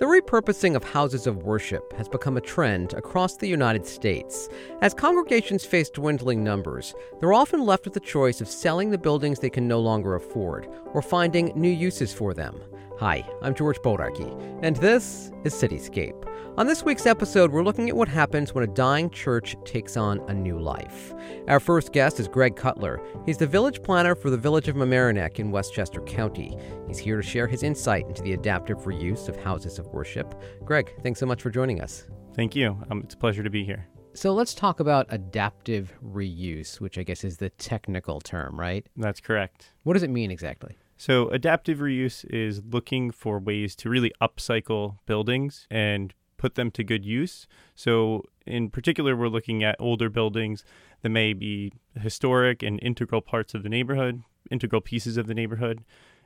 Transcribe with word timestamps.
The 0.00 0.06
repurposing 0.06 0.76
of 0.76 0.82
houses 0.82 1.26
of 1.26 1.42
worship 1.42 1.92
has 1.92 2.08
become 2.08 2.38
a 2.38 2.40
trend 2.40 2.94
across 2.94 3.36
the 3.36 3.46
United 3.46 3.84
States. 3.84 4.48
As 4.80 4.94
congregations 4.94 5.66
face 5.66 5.90
dwindling 5.90 6.42
numbers, 6.42 6.94
they're 7.20 7.34
often 7.34 7.66
left 7.66 7.84
with 7.84 7.92
the 7.92 8.00
choice 8.00 8.40
of 8.40 8.48
selling 8.48 8.88
the 8.88 8.96
buildings 8.96 9.40
they 9.40 9.50
can 9.50 9.68
no 9.68 9.78
longer 9.78 10.14
afford 10.14 10.68
or 10.94 11.02
finding 11.02 11.52
new 11.54 11.68
uses 11.68 12.14
for 12.14 12.32
them. 12.32 12.62
Hi, 13.00 13.26
I'm 13.40 13.54
George 13.54 13.78
Bodarky, 13.78 14.60
and 14.62 14.76
this 14.76 15.32
is 15.42 15.54
Cityscape. 15.54 16.22
On 16.58 16.66
this 16.66 16.82
week's 16.82 17.06
episode, 17.06 17.50
we're 17.50 17.62
looking 17.62 17.88
at 17.88 17.96
what 17.96 18.08
happens 18.08 18.52
when 18.52 18.62
a 18.62 18.74
dying 18.74 19.08
church 19.08 19.56
takes 19.64 19.96
on 19.96 20.20
a 20.28 20.34
new 20.34 20.58
life. 20.58 21.14
Our 21.48 21.60
first 21.60 21.94
guest 21.94 22.20
is 22.20 22.28
Greg 22.28 22.56
Cutler. 22.56 23.00
He's 23.24 23.38
the 23.38 23.46
village 23.46 23.82
planner 23.82 24.14
for 24.14 24.28
the 24.28 24.36
village 24.36 24.68
of 24.68 24.76
Mamaroneck 24.76 25.38
in 25.38 25.50
Westchester 25.50 26.02
County. 26.02 26.58
He's 26.88 26.98
here 26.98 27.16
to 27.16 27.22
share 27.22 27.46
his 27.46 27.62
insight 27.62 28.06
into 28.06 28.20
the 28.20 28.34
adaptive 28.34 28.80
reuse 28.80 29.30
of 29.30 29.36
houses 29.42 29.78
of 29.78 29.86
worship. 29.86 30.34
Greg, 30.66 30.92
thanks 31.02 31.20
so 31.20 31.24
much 31.24 31.40
for 31.40 31.48
joining 31.48 31.80
us. 31.80 32.06
Thank 32.34 32.54
you. 32.54 32.76
Um, 32.90 33.00
it's 33.02 33.14
a 33.14 33.16
pleasure 33.16 33.42
to 33.42 33.48
be 33.48 33.64
here. 33.64 33.88
So 34.12 34.34
let's 34.34 34.52
talk 34.52 34.78
about 34.78 35.06
adaptive 35.08 35.90
reuse, 36.04 36.82
which 36.82 36.98
I 36.98 37.02
guess 37.02 37.24
is 37.24 37.38
the 37.38 37.48
technical 37.48 38.20
term, 38.20 38.60
right? 38.60 38.86
That's 38.94 39.20
correct. 39.20 39.70
What 39.84 39.94
does 39.94 40.02
it 40.02 40.10
mean 40.10 40.30
exactly? 40.30 40.76
So, 41.00 41.28
adaptive 41.28 41.78
reuse 41.78 42.26
is 42.28 42.62
looking 42.62 43.10
for 43.10 43.38
ways 43.38 43.74
to 43.76 43.88
really 43.88 44.12
upcycle 44.20 44.98
buildings 45.06 45.66
and 45.70 46.12
put 46.36 46.56
them 46.56 46.70
to 46.72 46.84
good 46.84 47.06
use. 47.06 47.46
So, 47.74 48.24
in 48.46 48.68
particular, 48.68 49.16
we're 49.16 49.28
looking 49.28 49.64
at 49.64 49.76
older 49.78 50.10
buildings 50.10 50.62
that 51.00 51.08
may 51.08 51.32
be 51.32 51.72
historic 51.98 52.62
and 52.62 52.78
integral 52.82 53.22
parts 53.22 53.54
of 53.54 53.62
the 53.62 53.70
neighborhood, 53.70 54.24
integral 54.50 54.82
pieces 54.82 55.16
of 55.16 55.26
the 55.26 55.32
neighborhood. 55.32 55.84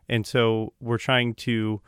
And 0.09 0.27
so, 0.27 0.73
we're 0.81 0.99
trying 0.99 1.35
to 1.35 1.81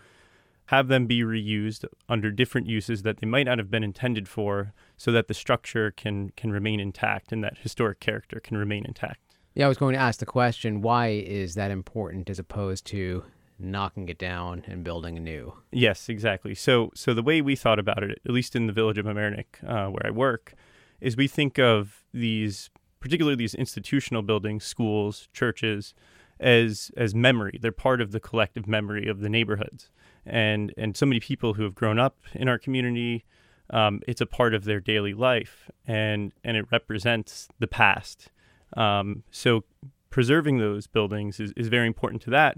have 0.67 0.87
them 0.87 1.07
be 1.07 1.23
reused 1.23 1.87
under 2.09 2.31
different 2.31 2.69
uses 2.69 3.03
that 3.03 3.17
they 3.17 3.27
might 3.27 3.47
not 3.47 3.59
have 3.59 3.69
been 3.69 3.83
intended 3.83 4.29
for 4.29 4.73
so 4.97 5.11
that 5.11 5.27
the 5.27 5.35
structure 5.35 5.91
can 5.91 6.31
can 6.37 6.53
remain 6.53 6.79
intact 6.79 7.33
and 7.33 7.43
that 7.43 7.59
historic 7.59 7.99
character 7.99 8.39
can 8.39 8.57
remain 8.57 8.87
intact. 8.87 9.26
Yeah, 9.57 9.65
I 9.65 9.69
was 9.69 9.79
going 9.79 9.95
to 9.95 10.01
ask 10.01 10.21
the 10.21 10.27
question 10.27 10.83
why 10.83 11.09
is 11.09 11.55
that 11.55 11.71
important 11.71 12.29
as 12.29 12.39
opposed 12.39 12.85
to 12.89 13.25
knocking 13.59 14.07
it 14.11 14.19
down 14.19 14.63
and 14.67 14.85
building 14.85 15.17
anew? 15.17 15.55
Yes, 15.73 16.11
exactly. 16.11 16.55
So, 16.55 16.91
so 16.95 17.15
the 17.15 17.23
way 17.23 17.41
we 17.41 17.57
thought 17.57 17.79
about 17.79 18.03
it, 18.03 18.21
at 18.27 18.33
least 18.33 18.55
in 18.55 18.67
the 18.67 18.75
village 18.75 18.99
of 18.99 19.07
Mamaroneck, 19.07 19.47
uh, 19.67 19.89
where 19.89 20.07
I 20.07 20.11
work, 20.11 20.53
is 21.01 21.17
we 21.17 21.27
think 21.27 21.59
of 21.59 22.05
these, 22.13 22.69
particularly 23.01 23.35
these 23.35 23.55
institutional 23.55 24.21
buildings, 24.21 24.63
schools, 24.63 25.27
churches, 25.33 25.95
as 26.39 26.91
as 26.95 27.15
memory. 27.15 27.59
They're 27.59 27.73
part 27.73 28.03
of 28.03 28.13
the 28.13 28.21
collective 28.21 28.67
memory 28.67 29.09
of 29.09 29.21
the 29.21 29.31
neighborhoods, 29.31 29.91
and 30.27 30.71
and 30.77 30.95
so 30.95 31.07
many 31.07 31.19
people 31.19 31.55
who 31.55 31.63
have 31.63 31.75
grown 31.75 31.99
up 31.99 32.19
in 32.35 32.47
our 32.47 32.59
community. 32.59 33.25
Um, 33.71 34.03
it's 34.07 34.21
a 34.21 34.27
part 34.27 34.53
of 34.53 34.65
their 34.65 34.81
daily 34.81 35.15
life, 35.15 35.71
and 35.87 36.35
and 36.45 36.59
it 36.59 36.67
represents 36.71 37.49
the 37.59 37.67
past 37.67 38.29
um, 38.77 39.23
so 39.31 39.65
preserving 40.11 40.59
those 40.59 40.87
buildings 40.87 41.41
is, 41.41 41.53
is 41.57 41.69
very 41.69 41.87
important 41.87 42.23
to 42.23 42.31
that. 42.31 42.57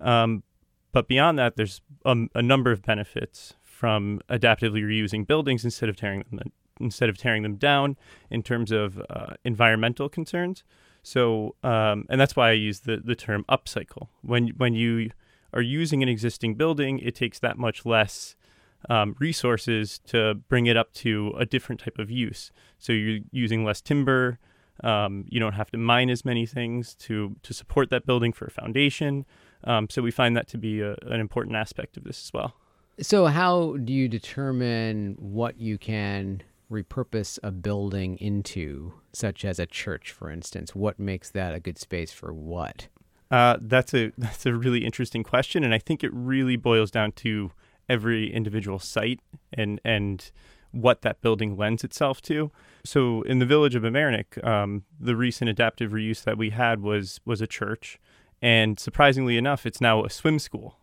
Um, 0.00 0.42
but 0.92 1.08
beyond 1.08 1.38
that, 1.38 1.56
there's 1.56 1.80
a, 2.04 2.16
a, 2.34 2.42
number 2.42 2.70
of 2.70 2.82
benefits 2.82 3.54
from 3.62 4.20
adaptively 4.28 4.82
reusing 4.82 5.26
buildings 5.26 5.64
instead 5.64 5.88
of 5.88 5.96
tearing 5.96 6.24
them 6.30 6.52
instead 6.80 7.08
of 7.08 7.16
tearing 7.16 7.42
them 7.42 7.56
down 7.56 7.96
in 8.30 8.42
terms 8.42 8.72
of 8.72 9.00
uh, 9.08 9.34
environmental 9.44 10.08
concerns. 10.08 10.64
So, 11.02 11.54
um, 11.62 12.06
and 12.08 12.20
that's 12.20 12.34
why 12.34 12.50
I 12.50 12.52
use 12.52 12.80
the, 12.80 12.96
the 12.96 13.14
term 13.14 13.44
upcycle. 13.48 14.08
When 14.22 14.48
when 14.56 14.74
you 14.74 15.10
are 15.52 15.62
using 15.62 16.02
an 16.02 16.08
existing 16.08 16.56
building, 16.56 16.98
it 16.98 17.14
takes 17.14 17.38
that 17.38 17.58
much 17.58 17.84
less 17.86 18.36
um, 18.88 19.16
resources 19.18 19.98
to 20.06 20.34
bring 20.34 20.66
it 20.66 20.76
up 20.76 20.92
to 20.94 21.34
a 21.38 21.46
different 21.46 21.80
type 21.80 21.98
of 21.98 22.10
use. 22.10 22.52
So 22.78 22.92
you're 22.92 23.20
using 23.30 23.64
less 23.64 23.80
timber, 23.80 24.38
um, 24.82 25.24
you 25.28 25.38
don't 25.38 25.52
have 25.52 25.70
to 25.70 25.78
mine 25.78 26.10
as 26.10 26.24
many 26.24 26.46
things 26.46 26.94
to 26.96 27.36
to 27.42 27.54
support 27.54 27.90
that 27.90 28.06
building 28.06 28.32
for 28.32 28.46
a 28.46 28.50
foundation. 28.50 29.24
Um, 29.64 29.88
so 29.88 30.02
we 30.02 30.10
find 30.10 30.36
that 30.36 30.48
to 30.48 30.58
be 30.58 30.80
a, 30.80 30.96
an 31.02 31.20
important 31.20 31.56
aspect 31.56 31.96
of 31.96 32.04
this 32.04 32.22
as 32.26 32.32
well. 32.32 32.54
So 33.00 33.26
how 33.26 33.76
do 33.76 33.92
you 33.92 34.08
determine 34.08 35.16
what 35.18 35.58
you 35.58 35.78
can 35.78 36.42
repurpose 36.70 37.38
a 37.42 37.50
building 37.50 38.16
into, 38.18 38.94
such 39.12 39.44
as 39.44 39.58
a 39.58 39.66
church, 39.66 40.10
for 40.10 40.30
instance? 40.30 40.74
What 40.74 40.98
makes 40.98 41.30
that 41.30 41.54
a 41.54 41.60
good 41.60 41.78
space 41.78 42.12
for 42.12 42.32
what? 42.32 42.88
Uh, 43.30 43.56
that's 43.60 43.94
a 43.94 44.12
that's 44.18 44.46
a 44.46 44.54
really 44.54 44.84
interesting 44.84 45.22
question, 45.22 45.64
and 45.64 45.74
I 45.74 45.78
think 45.78 46.02
it 46.02 46.12
really 46.12 46.56
boils 46.56 46.90
down 46.90 47.12
to 47.12 47.52
every 47.88 48.32
individual 48.32 48.78
site 48.78 49.20
and 49.52 49.80
and 49.84 50.30
what 50.72 51.02
that 51.02 51.20
building 51.20 51.56
lends 51.56 51.84
itself 51.84 52.20
to. 52.22 52.50
So 52.84 53.22
in 53.22 53.38
the 53.38 53.46
village 53.46 53.74
of 53.74 53.82
Mamaroneck, 53.82 54.44
um, 54.44 54.82
the 54.98 55.14
recent 55.14 55.48
adaptive 55.48 55.92
reuse 55.92 56.24
that 56.24 56.36
we 56.36 56.50
had 56.50 56.80
was 56.80 57.20
was 57.24 57.40
a 57.40 57.46
church, 57.46 58.00
and 58.40 58.80
surprisingly 58.80 59.36
enough, 59.36 59.64
it's 59.64 59.80
now 59.80 60.04
a 60.04 60.10
swim 60.10 60.38
school. 60.38 60.78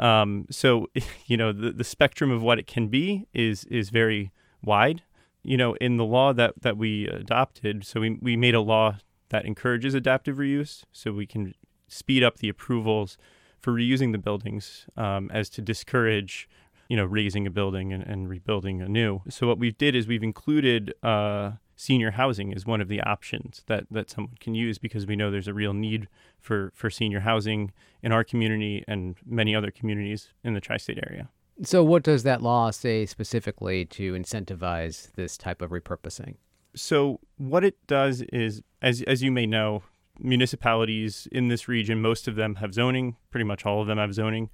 Um, 0.00 0.46
so 0.50 0.88
you 1.26 1.36
know 1.36 1.52
the, 1.52 1.70
the 1.70 1.84
spectrum 1.84 2.30
of 2.30 2.42
what 2.42 2.58
it 2.58 2.66
can 2.66 2.88
be 2.88 3.26
is 3.32 3.64
is 3.64 3.90
very 3.90 4.32
wide. 4.62 5.02
You 5.44 5.56
know, 5.56 5.74
in 5.74 5.96
the 5.96 6.04
law 6.04 6.32
that 6.32 6.54
that 6.62 6.76
we 6.76 7.06
adopted, 7.06 7.84
so 7.84 8.00
we 8.00 8.18
we 8.20 8.36
made 8.36 8.54
a 8.54 8.60
law 8.60 8.98
that 9.28 9.44
encourages 9.44 9.94
adaptive 9.94 10.38
reuse, 10.38 10.84
so 10.90 11.12
we 11.12 11.26
can 11.26 11.54
speed 11.86 12.22
up 12.22 12.38
the 12.38 12.48
approvals 12.48 13.16
for 13.60 13.72
reusing 13.72 14.12
the 14.12 14.18
buildings 14.18 14.86
um, 14.96 15.30
as 15.32 15.48
to 15.50 15.60
discourage 15.60 16.48
you 16.88 16.96
know, 16.96 17.04
razing 17.04 17.46
a 17.46 17.50
building 17.50 17.92
and, 17.92 18.02
and 18.02 18.28
rebuilding 18.28 18.80
anew. 18.80 19.20
So 19.28 19.46
what 19.46 19.58
we 19.58 19.72
did 19.72 19.94
is 19.94 20.06
we've 20.06 20.22
included 20.22 20.94
uh, 21.02 21.52
senior 21.76 22.12
housing 22.12 22.52
as 22.54 22.66
one 22.66 22.80
of 22.80 22.88
the 22.88 23.00
options 23.02 23.62
that, 23.66 23.84
that 23.90 24.10
someone 24.10 24.34
can 24.40 24.54
use 24.54 24.78
because 24.78 25.06
we 25.06 25.14
know 25.14 25.30
there's 25.30 25.48
a 25.48 25.54
real 25.54 25.74
need 25.74 26.08
for, 26.40 26.72
for 26.74 26.90
senior 26.90 27.20
housing 27.20 27.72
in 28.02 28.10
our 28.10 28.24
community 28.24 28.84
and 28.88 29.16
many 29.24 29.54
other 29.54 29.70
communities 29.70 30.28
in 30.42 30.54
the 30.54 30.60
tri-state 30.60 30.98
area. 31.08 31.28
So 31.62 31.84
what 31.84 32.02
does 32.04 32.22
that 32.22 32.42
law 32.42 32.70
say 32.70 33.04
specifically 33.04 33.84
to 33.86 34.14
incentivize 34.14 35.12
this 35.14 35.36
type 35.36 35.60
of 35.60 35.70
repurposing? 35.70 36.36
So 36.74 37.20
what 37.36 37.64
it 37.64 37.76
does 37.86 38.22
is, 38.32 38.62
as, 38.80 39.02
as 39.02 39.22
you 39.22 39.32
may 39.32 39.46
know, 39.46 39.82
municipalities 40.20 41.28
in 41.32 41.48
this 41.48 41.68
region, 41.68 42.00
most 42.00 42.28
of 42.28 42.36
them 42.36 42.56
have 42.56 42.74
zoning, 42.74 43.16
pretty 43.30 43.44
much 43.44 43.66
all 43.66 43.80
of 43.80 43.86
them 43.86 43.98
have 43.98 44.14
zoning. 44.14 44.50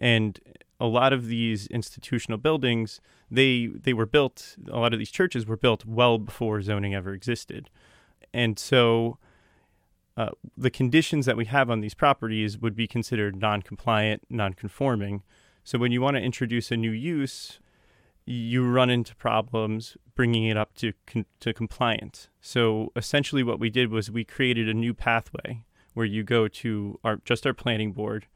And 0.00 0.38
a 0.80 0.86
lot 0.86 1.12
of 1.12 1.26
these 1.26 1.66
institutional 1.68 2.38
buildings 2.38 3.00
they 3.30 3.66
they 3.66 3.92
were 3.92 4.06
built 4.06 4.56
a 4.68 4.78
lot 4.78 4.92
of 4.92 4.98
these 4.98 5.10
churches 5.10 5.46
were 5.46 5.56
built 5.56 5.84
well 5.84 6.18
before 6.18 6.62
zoning 6.62 6.94
ever 6.94 7.12
existed. 7.12 7.70
And 8.32 8.58
so 8.58 9.18
uh, 10.16 10.30
the 10.56 10.70
conditions 10.70 11.26
that 11.26 11.36
we 11.36 11.44
have 11.46 11.70
on 11.70 11.80
these 11.80 11.94
properties 11.94 12.58
would 12.58 12.74
be 12.74 12.86
considered 12.86 13.36
non-compliant 13.36 14.24
non-conforming. 14.30 15.22
So 15.64 15.78
when 15.78 15.92
you 15.92 16.00
want 16.00 16.16
to 16.16 16.22
introduce 16.22 16.70
a 16.70 16.76
new 16.76 16.90
use 16.90 17.60
you 18.30 18.68
run 18.68 18.90
into 18.90 19.16
problems 19.16 19.96
bringing 20.14 20.44
it 20.44 20.56
up 20.56 20.74
to 20.74 20.92
to 21.40 21.54
compliance. 21.54 22.28
So 22.40 22.92
essentially 22.94 23.42
what 23.42 23.58
we 23.58 23.70
did 23.70 23.90
was 23.90 24.10
we 24.10 24.24
created 24.24 24.68
a 24.68 24.74
new 24.74 24.92
pathway 24.92 25.64
where 25.94 26.06
you 26.06 26.22
go 26.22 26.46
to 26.46 27.00
our 27.02 27.16
just 27.24 27.46
our 27.46 27.54
planning 27.54 27.92
board 27.92 28.26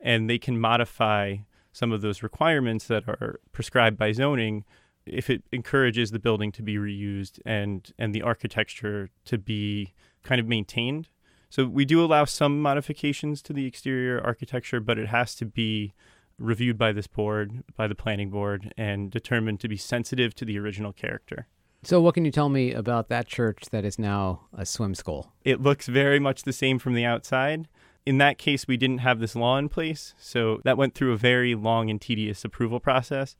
and 0.00 0.30
they 0.30 0.38
can 0.38 0.60
modify 0.60 1.38
some 1.72 1.92
of 1.92 2.02
those 2.02 2.22
requirements 2.22 2.86
that 2.86 3.08
are 3.08 3.40
prescribed 3.52 3.96
by 3.96 4.12
zoning 4.12 4.64
if 5.04 5.28
it 5.28 5.42
encourages 5.50 6.10
the 6.10 6.18
building 6.18 6.52
to 6.52 6.62
be 6.62 6.76
reused 6.76 7.40
and 7.44 7.92
and 7.98 8.14
the 8.14 8.22
architecture 8.22 9.08
to 9.24 9.38
be 9.38 9.94
kind 10.22 10.40
of 10.40 10.46
maintained. 10.46 11.08
So 11.50 11.66
we 11.66 11.84
do 11.84 12.02
allow 12.02 12.24
some 12.24 12.62
modifications 12.62 13.42
to 13.42 13.52
the 13.52 13.66
exterior 13.66 14.20
architecture, 14.24 14.80
but 14.80 14.98
it 14.98 15.08
has 15.08 15.34
to 15.34 15.44
be 15.44 15.92
reviewed 16.38 16.78
by 16.78 16.92
this 16.92 17.06
board, 17.06 17.62
by 17.76 17.86
the 17.86 17.94
planning 17.94 18.30
board, 18.30 18.72
and 18.76 19.10
determined 19.10 19.60
to 19.60 19.68
be 19.68 19.76
sensitive 19.76 20.34
to 20.36 20.44
the 20.44 20.58
original 20.58 20.92
character. 20.92 21.46
So, 21.84 22.00
what 22.00 22.14
can 22.14 22.24
you 22.24 22.30
tell 22.30 22.48
me 22.48 22.72
about 22.72 23.08
that 23.08 23.26
church 23.26 23.64
that 23.70 23.84
is 23.84 23.98
now 23.98 24.42
a 24.56 24.64
swim 24.64 24.94
school? 24.94 25.32
It 25.44 25.60
looks 25.60 25.88
very 25.88 26.20
much 26.20 26.44
the 26.44 26.52
same 26.52 26.78
from 26.78 26.94
the 26.94 27.04
outside. 27.04 27.68
In 28.04 28.18
that 28.18 28.36
case, 28.38 28.66
we 28.66 28.76
didn't 28.76 28.98
have 28.98 29.20
this 29.20 29.36
law 29.36 29.58
in 29.58 29.68
place, 29.68 30.14
so 30.18 30.60
that 30.64 30.76
went 30.76 30.94
through 30.94 31.12
a 31.12 31.16
very 31.16 31.54
long 31.54 31.88
and 31.88 32.00
tedious 32.00 32.44
approval 32.44 32.80
process. 32.80 33.36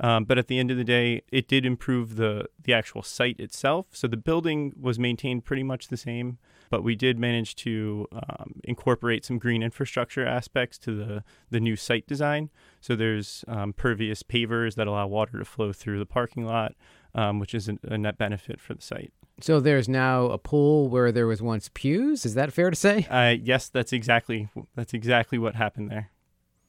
Um, 0.00 0.24
but 0.24 0.38
at 0.38 0.48
the 0.48 0.58
end 0.58 0.70
of 0.70 0.76
the 0.76 0.84
day, 0.84 1.22
it 1.30 1.46
did 1.46 1.64
improve 1.64 2.16
the 2.16 2.46
the 2.62 2.72
actual 2.72 3.02
site 3.02 3.38
itself. 3.38 3.86
So 3.92 4.08
the 4.08 4.16
building 4.16 4.72
was 4.80 4.98
maintained 4.98 5.44
pretty 5.44 5.62
much 5.62 5.88
the 5.88 5.96
same, 5.96 6.38
but 6.70 6.82
we 6.82 6.96
did 6.96 7.18
manage 7.18 7.54
to 7.56 8.08
um, 8.12 8.60
incorporate 8.64 9.24
some 9.24 9.38
green 9.38 9.62
infrastructure 9.62 10.26
aspects 10.26 10.78
to 10.78 10.94
the 10.94 11.24
the 11.50 11.60
new 11.60 11.76
site 11.76 12.06
design. 12.06 12.50
So 12.80 12.96
there's 12.96 13.44
um, 13.46 13.72
pervious 13.72 14.22
pavers 14.22 14.74
that 14.74 14.86
allow 14.88 15.06
water 15.06 15.38
to 15.38 15.44
flow 15.44 15.72
through 15.72 16.00
the 16.00 16.06
parking 16.06 16.44
lot, 16.44 16.74
um, 17.14 17.38
which 17.38 17.54
is 17.54 17.68
a, 17.68 17.78
a 17.84 17.98
net 17.98 18.18
benefit 18.18 18.60
for 18.60 18.74
the 18.74 18.82
site. 18.82 19.12
So 19.40 19.60
there's 19.60 19.88
now 19.88 20.26
a 20.26 20.38
pool 20.38 20.88
where 20.88 21.10
there 21.10 21.26
was 21.26 21.42
once 21.42 21.68
pews. 21.74 22.24
Is 22.24 22.34
that 22.34 22.52
fair 22.52 22.70
to 22.70 22.76
say? 22.76 23.06
Uh, 23.10 23.30
yes, 23.42 23.68
that's 23.68 23.92
exactly 23.92 24.48
that's 24.74 24.94
exactly 24.94 25.38
what 25.38 25.54
happened 25.56 25.90
there. 25.90 26.10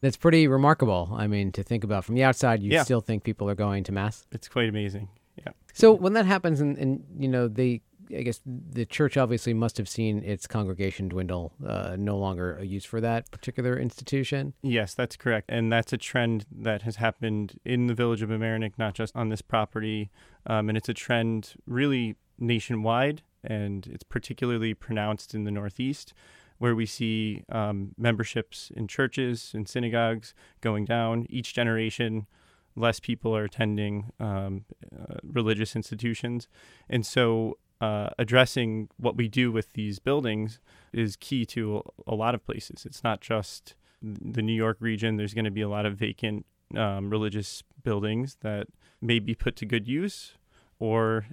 That's 0.02 0.18
pretty 0.18 0.48
remarkable. 0.48 1.10
I 1.16 1.28
mean, 1.28 1.52
to 1.54 1.64
think 1.64 1.84
about 1.84 2.06
from 2.06 2.16
the 2.16 2.24
outside, 2.24 2.62
you 2.62 2.72
Yeah. 2.72 2.84
still 2.84 3.02
think 3.02 3.24
people 3.24 3.50
are 3.50 3.56
going 3.56 3.84
to 3.86 3.92
mass. 3.92 4.26
It's 4.32 4.48
quite 4.48 4.68
amazing. 4.70 5.10
Yeah. 5.38 5.54
So 5.74 5.94
when 5.94 6.14
that 6.14 6.26
happens, 6.26 6.60
and, 6.62 6.78
and 6.78 7.04
you 7.18 7.28
know, 7.28 7.48
they, 7.48 7.82
I 8.16 8.22
guess 8.22 8.42
the 8.46 8.86
church 8.86 9.18
obviously 9.18 9.54
must 9.54 9.78
have 9.78 9.90
seen 9.90 10.24
its 10.24 10.46
congregation 10.48 11.08
dwindle, 11.08 11.54
uh, 11.66 11.96
no 11.98 12.18
longer 12.18 12.58
a 12.58 12.66
use 12.66 12.86
for 12.86 13.02
that 13.02 13.32
particular 13.32 13.78
institution. 13.80 14.54
Yes, 14.62 14.94
that's 14.94 15.16
correct. 15.16 15.50
And 15.50 15.72
that's 15.72 15.92
a 15.94 15.98
trend 15.98 16.46
that 16.52 16.82
has 16.84 16.98
happened 16.98 17.60
in 17.66 17.88
the 17.88 17.94
village 17.96 18.22
of 18.22 18.30
Mamaroneck, 18.30 18.74
not 18.78 18.94
just 18.96 19.16
on 19.16 19.30
this 19.30 19.42
property. 19.42 20.12
Um, 20.46 20.70
and 20.70 20.78
it's 20.78 20.90
a 20.90 20.94
trend 20.94 21.54
really 21.66 22.16
nationwide, 22.40 23.22
and 23.44 23.88
it's 23.88 24.04
particularly 24.04 24.74
pronounced 24.74 25.34
in 25.34 25.44
the 25.44 25.52
Northeast, 25.52 26.14
where 26.58 26.76
we 26.76 26.86
see 26.86 27.44
um, 27.50 27.94
memberships 27.98 28.72
in 28.76 28.88
churches 28.88 29.52
and 29.54 29.68
synagogues 29.68 30.34
going 30.62 30.86
down. 30.86 31.26
Each 31.30 31.54
generation, 31.54 32.28
less 32.76 33.00
people 33.00 33.36
are 33.36 33.44
attending 33.44 34.12
um, 34.20 34.66
uh, 34.98 35.16
religious 35.24 35.76
institutions. 35.76 36.48
And 36.90 37.06
so 37.06 37.58
uh, 37.82 38.10
addressing 38.18 38.90
what 38.98 39.18
we 39.18 39.28
do 39.28 39.52
with 39.52 39.74
these 39.74 40.00
buildings 40.00 40.60
is 40.94 41.18
key 41.18 41.46
to 41.46 41.84
a, 42.08 42.16
lot 42.16 42.34
of 42.34 42.46
places. 42.46 42.86
It's 42.86 43.04
not 43.04 43.20
just 43.20 43.76
the 44.02 44.42
New 44.42 44.54
York 44.54 44.78
region. 44.80 45.18
There's 45.18 45.34
going 45.34 45.46
to 45.46 45.52
be 45.52 45.62
a 45.62 45.70
lot 45.70 45.86
of 45.86 45.98
vacant 45.98 46.46
um, 46.76 47.10
religious 47.10 47.64
buildings 47.84 48.38
that 48.42 48.68
may 49.02 49.20
be 49.20 49.36
put 49.36 49.56
to 49.58 49.66
good 49.66 49.88
use 49.88 50.34
or 50.80 51.26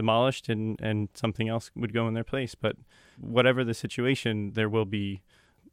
demolished 0.00 0.48
and, 0.48 0.80
and 0.80 1.08
something 1.14 1.48
else 1.48 1.70
would 1.76 1.92
go 1.92 2.08
in 2.08 2.14
their 2.14 2.24
place. 2.24 2.54
But 2.54 2.76
whatever 3.18 3.64
the 3.64 3.74
situation, 3.74 4.52
there 4.54 4.68
will 4.68 4.86
be 4.86 5.22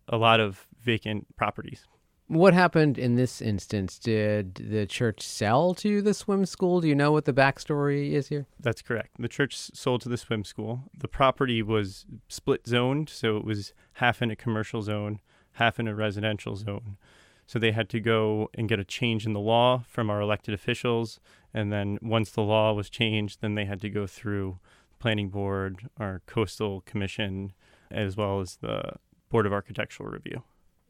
a 0.07 0.17
lot 0.17 0.39
of 0.39 0.67
vacant 0.81 1.35
properties. 1.35 1.85
What 2.27 2.53
happened 2.53 2.97
in 2.97 3.15
this 3.15 3.41
instance? 3.41 3.97
Did 3.97 4.55
the 4.55 4.85
church 4.85 5.21
sell 5.21 5.73
to 5.75 6.01
the 6.01 6.13
swim 6.13 6.45
school? 6.45 6.81
Do 6.81 6.89
you 6.89 6.95
know 6.95 7.13
what 7.13 7.23
the 7.23 7.31
backstory 7.31 8.11
is 8.11 8.27
here? 8.27 8.47
That's 8.59 8.81
correct. 8.81 9.11
The 9.17 9.29
church 9.29 9.55
sold 9.55 10.01
to 10.01 10.09
the 10.09 10.17
swim 10.17 10.43
school. 10.43 10.83
The 10.97 11.07
property 11.07 11.63
was 11.63 12.05
split 12.27 12.67
zoned, 12.67 13.07
so 13.07 13.37
it 13.37 13.45
was 13.45 13.73
half 13.93 14.21
in 14.21 14.29
a 14.29 14.35
commercial 14.35 14.81
zone, 14.81 15.21
half 15.53 15.79
in 15.79 15.87
a 15.87 15.95
residential 15.95 16.57
zone. 16.57 16.97
So 17.45 17.59
they 17.59 17.71
had 17.71 17.87
to 17.89 18.01
go 18.01 18.49
and 18.53 18.67
get 18.67 18.79
a 18.79 18.83
change 18.83 19.25
in 19.25 19.31
the 19.31 19.39
law 19.39 19.85
from 19.87 20.09
our 20.09 20.19
elected 20.19 20.53
officials. 20.53 21.21
And 21.57 21.73
then 21.73 21.97
once 22.03 22.29
the 22.29 22.43
law 22.43 22.71
was 22.73 22.87
changed, 22.87 23.41
then 23.41 23.55
they 23.55 23.65
had 23.65 23.81
to 23.81 23.89
go 23.89 24.05
through 24.05 24.59
planning 24.99 25.29
board, 25.29 25.89
our 25.97 26.21
coastal 26.27 26.81
commission, 26.81 27.51
as 27.89 28.15
well 28.15 28.41
as 28.41 28.57
the 28.57 28.93
Board 29.31 29.47
of 29.47 29.53
Architectural 29.53 30.07
Review. 30.07 30.43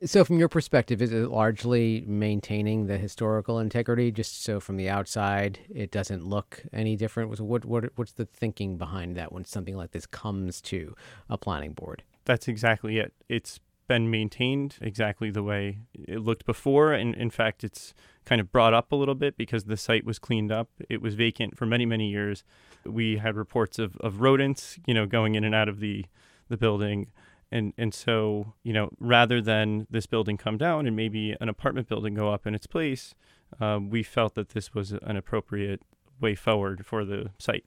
So, 0.04 0.26
from 0.26 0.40
your 0.40 0.50
perspective, 0.50 1.02
is 1.02 1.14
it 1.14 1.30
largely 1.30 2.04
maintaining 2.06 2.88
the 2.88 2.98
historical 2.98 3.60
integrity, 3.60 4.12
just 4.12 4.44
so 4.44 4.60
from 4.60 4.76
the 4.76 4.90
outside 4.90 5.58
it 5.74 5.90
doesn't 5.90 6.28
look 6.28 6.62
any 6.74 6.98
different? 6.98 7.40
What, 7.40 7.64
what, 7.64 7.86
what's 7.96 8.12
the 8.12 8.26
thinking 8.26 8.78
behind 8.78 9.16
that 9.16 9.32
when 9.32 9.46
something 9.46 9.78
like 9.78 9.92
this 9.92 10.06
comes 10.06 10.60
to 10.64 10.94
a 11.30 11.38
planning 11.38 11.72
board? 11.72 12.04
That's 12.26 12.50
exactly 12.50 12.98
it. 12.98 13.14
It's 13.30 13.62
been 13.88 14.12
maintained 14.12 14.76
exactly 14.82 15.32
the 15.32 15.44
way 15.44 15.80
it 15.94 16.20
looked 16.20 16.46
before. 16.46 16.94
And 16.94 17.16
in 17.16 17.30
fact, 17.30 17.64
it's 17.64 17.94
kind 18.26 18.42
of 18.42 18.52
brought 18.52 18.74
up 18.74 18.92
a 18.92 18.96
little 18.96 19.16
bit 19.16 19.38
because 19.38 19.66
the 19.66 19.78
site 19.78 20.06
was 20.06 20.20
cleaned 20.20 20.52
up. 20.52 20.70
It 20.90 21.02
was 21.02 21.16
vacant 21.16 21.58
for 21.58 21.66
many, 21.66 21.86
many 21.86 22.10
years. 22.10 22.44
We 22.86 23.18
had 23.18 23.36
reports 23.36 23.80
of, 23.80 23.96
of 23.98 24.22
rodents, 24.22 24.80
you 24.86 24.94
know, 24.94 25.06
going 25.06 25.36
in 25.36 25.44
and 25.44 25.56
out 25.56 25.70
of 25.70 25.80
the, 25.80 26.06
the 26.50 26.58
building. 26.58 27.08
And, 27.52 27.74
and 27.78 27.94
so, 27.94 28.54
you 28.64 28.74
know, 28.74 28.90
rather 29.00 29.42
than 29.42 29.88
this 29.90 30.06
building 30.06 30.38
come 30.38 30.58
down 30.58 30.86
and 30.86 30.96
maybe 30.96 31.36
an 31.40 31.48
apartment 31.48 31.88
building 31.88 32.14
go 32.14 32.34
up 32.34 32.46
in 32.46 32.54
its 32.54 32.68
place, 32.68 33.16
uh, 33.60 33.80
we 33.82 34.04
felt 34.04 34.36
that 34.36 34.50
this 34.50 34.74
was 34.74 34.92
an 34.92 35.16
appropriate 35.16 35.82
way 36.20 36.36
forward 36.36 36.86
for 36.86 37.06
the 37.06 37.32
site. 37.38 37.64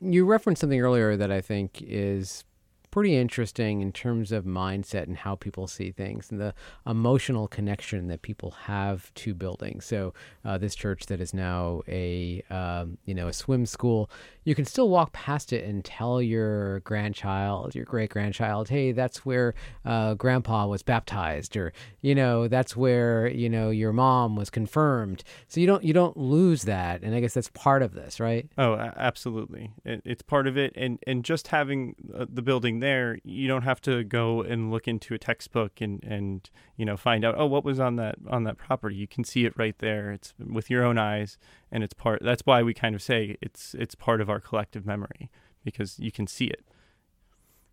You 0.00 0.24
referenced 0.26 0.60
something 0.60 0.80
earlier 0.80 1.16
that 1.16 1.30
I 1.30 1.40
think 1.40 1.82
is 1.82 2.44
pretty 2.90 3.16
interesting 3.16 3.80
in 3.80 3.92
terms 3.92 4.32
of 4.32 4.44
mindset 4.44 5.04
and 5.04 5.16
how 5.16 5.34
people 5.34 5.66
see 5.66 5.90
things 5.90 6.30
and 6.30 6.40
the 6.40 6.54
emotional 6.86 7.48
connection 7.48 8.08
that 8.08 8.22
people 8.22 8.50
have 8.50 9.12
to 9.14 9.34
buildings. 9.34 9.84
So 9.84 10.14
uh, 10.44 10.58
this 10.58 10.74
church 10.74 11.06
that 11.06 11.20
is 11.20 11.34
now 11.34 11.82
a 11.88 12.42
um, 12.50 12.98
you 13.04 13.14
know 13.14 13.28
a 13.28 13.32
swim 13.32 13.66
school, 13.66 14.10
you 14.48 14.54
can 14.54 14.64
still 14.64 14.88
walk 14.88 15.12
past 15.12 15.52
it 15.52 15.62
and 15.66 15.84
tell 15.84 16.22
your 16.22 16.80
grandchild, 16.80 17.74
your 17.74 17.84
great 17.84 18.08
grandchild, 18.08 18.70
hey, 18.70 18.92
that's 18.92 19.26
where 19.26 19.54
uh, 19.84 20.14
Grandpa 20.14 20.66
was 20.66 20.82
baptized, 20.82 21.54
or 21.54 21.74
you 22.00 22.14
know 22.14 22.48
that's 22.48 22.74
where 22.74 23.28
you 23.28 23.50
know 23.50 23.68
your 23.68 23.92
mom 23.92 24.36
was 24.36 24.48
confirmed. 24.48 25.22
So 25.48 25.60
you 25.60 25.66
don't 25.66 25.84
you 25.84 25.92
don't 25.92 26.16
lose 26.16 26.62
that, 26.62 27.02
and 27.02 27.14
I 27.14 27.20
guess 27.20 27.34
that's 27.34 27.50
part 27.50 27.82
of 27.82 27.92
this, 27.92 28.20
right? 28.20 28.48
Oh, 28.56 28.72
absolutely. 28.76 29.72
It, 29.84 30.00
it's 30.06 30.22
part 30.22 30.46
of 30.46 30.56
it, 30.56 30.72
and 30.74 30.98
and 31.06 31.26
just 31.26 31.48
having 31.48 31.94
uh, 32.16 32.24
the 32.32 32.40
building 32.40 32.80
there, 32.80 33.18
you 33.24 33.48
don't 33.48 33.64
have 33.64 33.82
to 33.82 34.02
go 34.02 34.40
and 34.40 34.70
look 34.70 34.88
into 34.88 35.12
a 35.12 35.18
textbook 35.18 35.82
and 35.82 36.02
and 36.02 36.48
you 36.78 36.86
know 36.86 36.96
find 36.96 37.22
out 37.22 37.34
oh 37.36 37.44
what 37.44 37.66
was 37.66 37.78
on 37.78 37.96
that 37.96 38.14
on 38.26 38.44
that 38.44 38.56
property. 38.56 38.96
You 38.96 39.06
can 39.06 39.24
see 39.24 39.44
it 39.44 39.52
right 39.58 39.78
there. 39.78 40.10
It's 40.10 40.32
with 40.38 40.70
your 40.70 40.84
own 40.84 40.96
eyes, 40.96 41.36
and 41.70 41.82
it's 41.84 41.94
part. 41.94 42.22
That's 42.22 42.42
why 42.44 42.62
we 42.62 42.74
kind 42.74 42.94
of 42.94 43.02
say 43.02 43.36
it's 43.40 43.74
it's 43.74 43.94
part 43.94 44.20
of 44.20 44.30
our 44.30 44.40
collective 44.40 44.86
memory 44.86 45.30
because 45.64 45.98
you 45.98 46.10
can 46.10 46.26
see 46.26 46.46
it. 46.46 46.64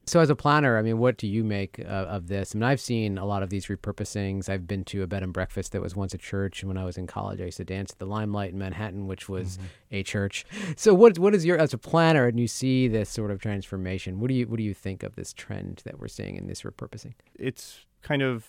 So, 0.08 0.20
as 0.20 0.30
a 0.30 0.36
planner, 0.36 0.78
I 0.78 0.84
mean, 0.84 1.00
what 1.00 1.18
do 1.18 1.26
you 1.26 1.44
make 1.44 1.80
uh, 1.80 1.84
of 1.88 2.28
this? 2.28 2.54
I 2.54 2.60
mean, 2.60 2.64
I've 2.64 2.80
seen 2.80 3.18
a 3.18 3.26
lot 3.26 3.42
of 3.42 3.50
these 3.50 3.66
repurposings. 3.66 4.48
I've 4.48 4.68
been 4.68 4.84
to 4.86 5.02
a 5.02 5.08
bed 5.08 5.24
and 5.24 5.34
breakfast 5.34 5.72
that 5.72 5.82
was 5.82 5.96
once 5.96 6.14
a 6.14 6.18
church, 6.20 6.62
and 6.62 6.68
when 6.68 6.78
I 6.78 6.86
was 6.86 6.96
in 6.96 7.08
college, 7.08 7.42
I 7.42 7.46
used 7.46 7.58
to 7.58 7.66
dance 7.66 7.92
at 7.92 7.98
the 7.98 8.06
Limelight 8.06 8.54
in 8.54 8.60
Manhattan, 8.60 9.08
which 9.08 9.28
was 9.28 9.58
a 9.92 10.04
church. 10.04 10.46
So, 10.76 10.94
what 10.94 11.18
what 11.18 11.34
is 11.34 11.44
your 11.44 11.58
as 11.58 11.74
a 11.74 11.80
planner, 11.80 12.28
and 12.28 12.40
you 12.40 12.48
see 12.48 12.88
this 12.88 13.10
sort 13.10 13.32
of 13.32 13.42
transformation? 13.42 14.20
What 14.20 14.28
do 14.28 14.36
you 14.36 14.46
what 14.46 14.58
do 14.58 14.64
you 14.64 14.76
think 14.76 15.02
of 15.02 15.16
this 15.16 15.34
trend 15.34 15.82
that 15.86 16.00
we're 16.00 16.08
seeing 16.08 16.36
in 16.36 16.46
this 16.46 16.62
repurposing? 16.62 17.14
It's 17.34 17.86
kind 18.04 18.22
of 18.22 18.48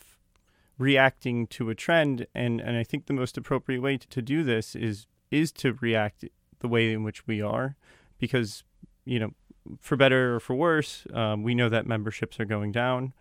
reacting 0.78 1.46
to 1.46 1.70
a 1.70 1.74
trend, 1.74 2.26
and 2.34 2.60
and 2.60 2.76
I 2.76 2.84
think 2.84 3.06
the 3.06 3.14
most 3.14 3.38
appropriate 3.38 3.80
way 3.80 3.96
to, 3.96 4.06
to 4.08 4.20
do 4.20 4.44
this 4.44 4.76
is 4.76 5.06
is 5.30 5.52
to 5.52 5.74
react 5.74 6.24
the 6.60 6.68
way 6.68 6.92
in 6.92 7.02
which 7.02 7.26
we 7.26 7.40
are, 7.40 7.76
because 8.18 8.64
you 9.04 9.18
know 9.18 9.34
for 9.80 9.96
better 9.96 10.36
or 10.36 10.40
for 10.40 10.54
worse, 10.54 11.06
um, 11.12 11.42
we 11.42 11.54
know 11.54 11.68
that 11.68 11.86
memberships 11.86 12.38
are 12.38 12.44
going 12.44 12.72
down. 12.72 13.12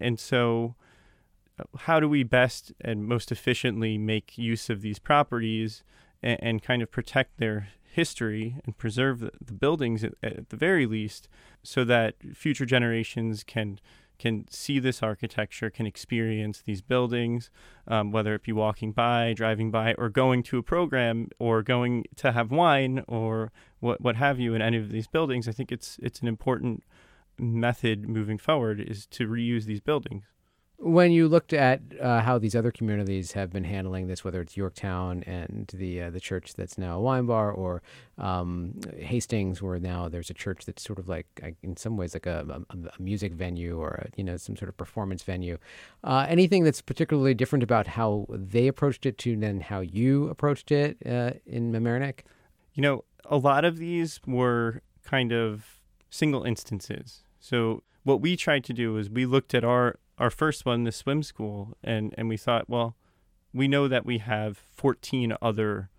And 0.00 0.18
so, 0.18 0.74
uh, 1.58 1.64
how 1.80 2.00
do 2.00 2.08
we 2.08 2.22
best 2.22 2.72
and 2.80 3.04
most 3.04 3.32
efficiently 3.32 3.96
make 3.96 4.36
use 4.36 4.68
of 4.68 4.82
these 4.82 4.98
properties 4.98 5.82
and, 6.22 6.38
and 6.42 6.62
kind 6.62 6.82
of 6.82 6.90
protect 6.90 7.38
their 7.38 7.68
history 7.84 8.56
and 8.64 8.76
preserve 8.76 9.20
the, 9.20 9.30
the 9.44 9.52
buildings 9.52 10.02
at, 10.02 10.14
at 10.22 10.48
the 10.50 10.56
very 10.56 10.84
least 10.84 11.28
so 11.62 11.84
that 11.84 12.16
future 12.34 12.66
generations 12.66 13.44
can 13.44 13.78
can 14.18 14.46
see 14.50 14.78
this 14.78 15.02
architecture, 15.02 15.70
can 15.70 15.86
experience 15.86 16.62
these 16.62 16.82
buildings, 16.82 17.50
um, 17.88 18.12
whether 18.12 18.34
it 18.34 18.42
be 18.42 18.52
walking 18.52 18.92
by, 18.92 19.32
driving 19.32 19.70
by, 19.70 19.94
or 19.94 20.08
going 20.08 20.42
to 20.44 20.58
a 20.58 20.62
program, 20.62 21.28
or 21.38 21.62
going 21.62 22.04
to 22.16 22.32
have 22.32 22.50
wine, 22.50 23.02
or 23.08 23.52
what 23.80 24.00
what 24.00 24.16
have 24.16 24.38
you 24.38 24.54
in 24.54 24.62
any 24.62 24.76
of 24.76 24.90
these 24.90 25.06
buildings. 25.06 25.48
I 25.48 25.52
think 25.52 25.72
it's 25.72 25.98
it's 26.02 26.20
an 26.20 26.28
important 26.28 26.84
method 27.38 28.08
moving 28.08 28.38
forward 28.38 28.80
is 28.80 29.06
to 29.06 29.26
reuse 29.26 29.64
these 29.64 29.80
buildings. 29.80 30.24
When 30.84 31.12
you 31.12 31.28
looked 31.28 31.54
at 31.54 31.80
uh, 31.98 32.20
how 32.20 32.36
these 32.36 32.54
other 32.54 32.70
communities 32.70 33.32
have 33.32 33.50
been 33.50 33.64
handling 33.64 34.06
this, 34.06 34.22
whether 34.22 34.42
it's 34.42 34.54
Yorktown 34.54 35.22
and 35.22 35.66
the 35.72 36.02
uh, 36.02 36.10
the 36.10 36.20
church 36.20 36.52
that's 36.52 36.76
now 36.76 36.98
a 36.98 37.00
wine 37.00 37.24
bar, 37.24 37.50
or 37.50 37.80
um, 38.18 38.78
Hastings, 38.98 39.62
where 39.62 39.78
now 39.78 40.10
there's 40.10 40.28
a 40.28 40.34
church 40.34 40.66
that's 40.66 40.82
sort 40.82 40.98
of 40.98 41.08
like, 41.08 41.26
in 41.62 41.78
some 41.78 41.96
ways, 41.96 42.12
like 42.12 42.26
a, 42.26 42.62
a, 42.68 42.76
a 42.76 43.02
music 43.02 43.32
venue 43.32 43.80
or 43.80 43.92
a, 43.94 44.08
you 44.14 44.22
know 44.22 44.36
some 44.36 44.56
sort 44.56 44.68
of 44.68 44.76
performance 44.76 45.22
venue. 45.22 45.56
Uh, 46.04 46.26
anything 46.28 46.64
that's 46.64 46.82
particularly 46.82 47.32
different 47.32 47.62
about 47.62 47.86
how 47.86 48.26
they 48.28 48.66
approached 48.66 49.06
it 49.06 49.16
to 49.16 49.34
then 49.36 49.60
how 49.60 49.80
you 49.80 50.28
approached 50.28 50.70
it 50.70 50.98
uh, 51.06 51.30
in 51.46 51.72
Mamaroneck? 51.72 52.24
You 52.74 52.82
know, 52.82 53.04
a 53.24 53.38
lot 53.38 53.64
of 53.64 53.78
these 53.78 54.20
were 54.26 54.82
kind 55.02 55.32
of 55.32 55.80
single 56.10 56.44
instances. 56.44 57.22
So 57.40 57.82
what 58.02 58.20
we 58.20 58.36
tried 58.36 58.64
to 58.64 58.74
do 58.74 58.98
is 58.98 59.08
we 59.08 59.24
looked 59.24 59.54
at 59.54 59.64
our 59.64 59.98
our 60.18 60.30
first 60.30 60.64
one, 60.64 60.84
the 60.84 60.92
swim 60.92 61.22
school, 61.22 61.76
and 61.82 62.14
and 62.16 62.28
we 62.28 62.36
thought, 62.36 62.68
well, 62.68 62.96
we 63.52 63.68
know 63.68 63.88
that 63.88 64.04
we 64.04 64.18
have 64.18 64.58
14 64.72 65.34
other 65.40 65.90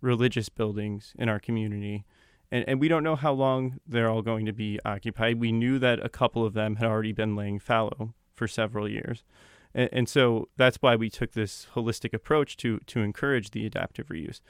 religious 0.00 0.48
buildings 0.48 1.14
in 1.18 1.28
our 1.28 1.38
community. 1.38 2.04
And, 2.50 2.64
and 2.68 2.80
we 2.80 2.88
don't 2.88 3.04
know 3.04 3.16
how 3.16 3.32
long 3.32 3.78
they're 3.86 4.10
all 4.10 4.22
going 4.22 4.46
to 4.46 4.52
be 4.52 4.78
occupied. 4.84 5.40
We 5.40 5.52
knew 5.52 5.78
that 5.78 6.04
a 6.04 6.08
couple 6.08 6.44
of 6.44 6.54
them 6.54 6.76
had 6.76 6.88
already 6.88 7.12
been 7.12 7.36
laying 7.36 7.58
fallow 7.58 8.14
for 8.34 8.48
several 8.48 8.88
years. 8.88 9.22
And, 9.74 9.88
and 9.92 10.08
so 10.08 10.48
that's 10.56 10.78
why 10.78 10.96
we 10.96 11.08
took 11.08 11.32
this 11.32 11.68
holistic 11.74 12.12
approach 12.12 12.56
to, 12.58 12.78
to 12.86 13.00
encourage 13.00 13.50
the 13.50 13.64
adaptive 13.64 14.08
reuse. 14.08 14.40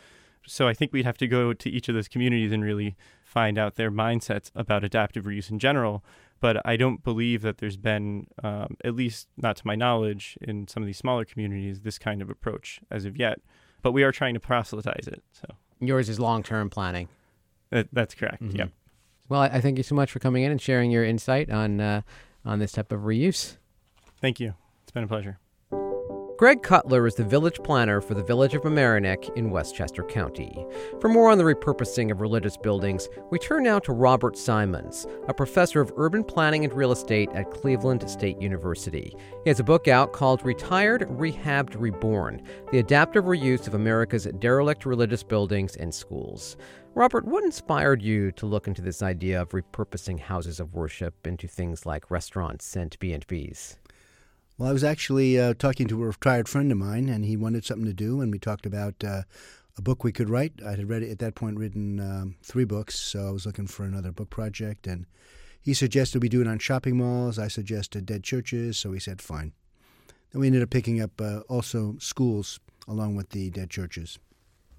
So 0.46 0.66
I 0.66 0.74
think 0.74 0.92
we'd 0.92 1.04
have 1.04 1.18
to 1.18 1.28
go 1.28 1.52
to 1.52 1.70
each 1.70 1.88
of 1.88 1.94
those 1.94 2.08
communities 2.08 2.50
and 2.50 2.64
really 2.64 2.96
find 3.24 3.58
out 3.58 3.76
their 3.76 3.92
mindsets 3.92 4.50
about 4.56 4.82
adaptive 4.82 5.24
reuse 5.24 5.50
in 5.50 5.60
general. 5.60 6.04
But 6.42 6.60
I 6.66 6.76
don't 6.76 7.02
believe 7.02 7.40
that 7.42 7.56
there's 7.58 7.76
been, 7.78 8.26
um, 8.42 8.76
at 8.84 8.94
least 8.94 9.28
not 9.38 9.56
to 9.56 9.66
my 9.66 9.74
knowledge, 9.76 10.36
in 10.42 10.68
some 10.68 10.82
of 10.82 10.86
these 10.88 10.98
smaller 10.98 11.24
communities, 11.24 11.80
this 11.80 11.98
kind 11.98 12.20
of 12.20 12.28
approach 12.28 12.80
as 12.90 13.04
of 13.06 13.16
yet. 13.16 13.38
But 13.80 13.92
we 13.92 14.02
are 14.02 14.12
trying 14.12 14.34
to 14.34 14.40
proselytize 14.40 15.06
it. 15.08 15.22
So 15.32 15.46
yours 15.80 16.08
is 16.08 16.20
long 16.20 16.42
term 16.42 16.68
planning. 16.68 17.08
That, 17.70 17.88
that's 17.92 18.14
correct. 18.14 18.42
Mhm. 18.42 18.58
Yep. 18.58 18.70
Well, 19.28 19.40
I, 19.40 19.46
I 19.46 19.60
thank 19.62 19.78
you 19.78 19.82
so 19.84 19.94
much 19.94 20.10
for 20.10 20.18
coming 20.18 20.42
in 20.42 20.50
and 20.50 20.60
sharing 20.60 20.90
your 20.90 21.04
insight 21.04 21.48
on 21.48 21.80
uh, 21.80 22.02
on 22.44 22.58
this 22.58 22.72
type 22.72 22.92
of 22.92 23.00
reuse. 23.02 23.56
Thank 24.20 24.38
you. 24.40 24.54
It's 24.82 24.92
been 24.92 25.04
a 25.04 25.08
pleasure. 25.08 25.38
Greg 26.42 26.60
Cutler 26.60 27.06
is 27.06 27.14
the 27.14 27.22
village 27.22 27.62
planner 27.62 28.00
for 28.00 28.14
the 28.14 28.22
village 28.24 28.52
of 28.52 28.62
Mamaroneck 28.62 29.32
in 29.36 29.50
Westchester 29.52 30.02
County. 30.02 30.66
For 31.00 31.08
more 31.08 31.30
on 31.30 31.38
the 31.38 31.44
repurposing 31.44 32.10
of 32.10 32.20
religious 32.20 32.56
buildings, 32.56 33.08
we 33.30 33.38
turn 33.38 33.62
now 33.62 33.78
to 33.78 33.92
Robert 33.92 34.36
Simons, 34.36 35.06
a 35.28 35.34
professor 35.34 35.80
of 35.80 35.92
urban 35.96 36.24
planning 36.24 36.64
and 36.64 36.72
real 36.72 36.90
estate 36.90 37.30
at 37.32 37.52
Cleveland 37.52 38.10
State 38.10 38.42
University. 38.42 39.14
He 39.44 39.50
has 39.50 39.60
a 39.60 39.62
book 39.62 39.86
out 39.86 40.12
called 40.12 40.44
Retired, 40.44 41.02
Rehabbed, 41.02 41.76
Reborn 41.78 42.42
The 42.72 42.80
Adaptive 42.80 43.26
Reuse 43.26 43.68
of 43.68 43.74
America's 43.74 44.24
Derelict 44.40 44.84
Religious 44.84 45.22
Buildings 45.22 45.76
and 45.76 45.94
Schools. 45.94 46.56
Robert, 46.96 47.24
what 47.24 47.44
inspired 47.44 48.02
you 48.02 48.32
to 48.32 48.46
look 48.46 48.66
into 48.66 48.82
this 48.82 49.00
idea 49.00 49.40
of 49.40 49.50
repurposing 49.50 50.18
houses 50.18 50.58
of 50.58 50.74
worship 50.74 51.24
into 51.24 51.46
things 51.46 51.86
like 51.86 52.10
restaurants 52.10 52.74
and 52.74 52.98
B&Bs? 52.98 53.76
Well, 54.62 54.70
I 54.70 54.72
was 54.72 54.84
actually 54.84 55.40
uh, 55.40 55.54
talking 55.54 55.88
to 55.88 56.00
a 56.04 56.06
retired 56.06 56.48
friend 56.48 56.70
of 56.70 56.78
mine, 56.78 57.08
and 57.08 57.24
he 57.24 57.36
wanted 57.36 57.64
something 57.64 57.84
to 57.84 57.92
do, 57.92 58.20
and 58.20 58.30
we 58.30 58.38
talked 58.38 58.64
about 58.64 58.94
uh, 59.02 59.22
a 59.76 59.82
book 59.82 60.04
we 60.04 60.12
could 60.12 60.28
write. 60.28 60.52
I 60.64 60.70
had 60.76 60.88
read 60.88 61.02
at 61.02 61.18
that 61.18 61.34
point 61.34 61.58
written 61.58 61.98
um, 61.98 62.36
three 62.44 62.64
books, 62.64 62.96
so 62.96 63.26
I 63.26 63.32
was 63.32 63.44
looking 63.44 63.66
for 63.66 63.82
another 63.82 64.12
book 64.12 64.30
project, 64.30 64.86
and 64.86 65.06
he 65.60 65.74
suggested 65.74 66.22
we 66.22 66.28
do 66.28 66.40
it 66.40 66.46
on 66.46 66.60
shopping 66.60 66.96
malls. 66.96 67.40
I 67.40 67.48
suggested 67.48 68.06
dead 68.06 68.22
churches, 68.22 68.78
so 68.78 68.92
he 68.92 69.00
said 69.00 69.20
fine. 69.20 69.52
Then 70.30 70.40
we 70.40 70.46
ended 70.46 70.62
up 70.62 70.70
picking 70.70 71.00
up 71.00 71.20
uh, 71.20 71.40
also 71.48 71.96
schools 71.98 72.60
along 72.86 73.16
with 73.16 73.30
the 73.30 73.50
dead 73.50 73.68
churches. 73.68 74.20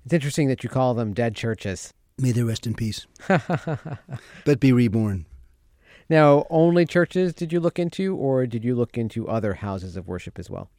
It's 0.05 0.13
interesting 0.13 0.47
that 0.47 0.63
you 0.63 0.69
call 0.69 0.93
them 0.93 1.13
dead 1.13 1.35
churches. 1.35 1.93
May 2.17 2.31
they 2.31 2.43
rest 2.43 2.65
in 2.65 2.73
peace, 2.73 3.05
but 3.27 4.61
be 4.61 4.71
reborn. 4.71 5.25
Now, 6.09 6.45
only 6.49 6.85
churches 6.85 7.33
did 7.33 7.53
you 7.53 7.59
look 7.59 7.79
into, 7.79 8.15
or 8.15 8.45
did 8.45 8.63
you 8.63 8.75
look 8.75 8.97
into 8.97 9.27
other 9.27 9.55
houses 9.55 9.95
of 9.95 10.07
worship 10.07 10.37
as 10.37 10.49
well? 10.49 10.69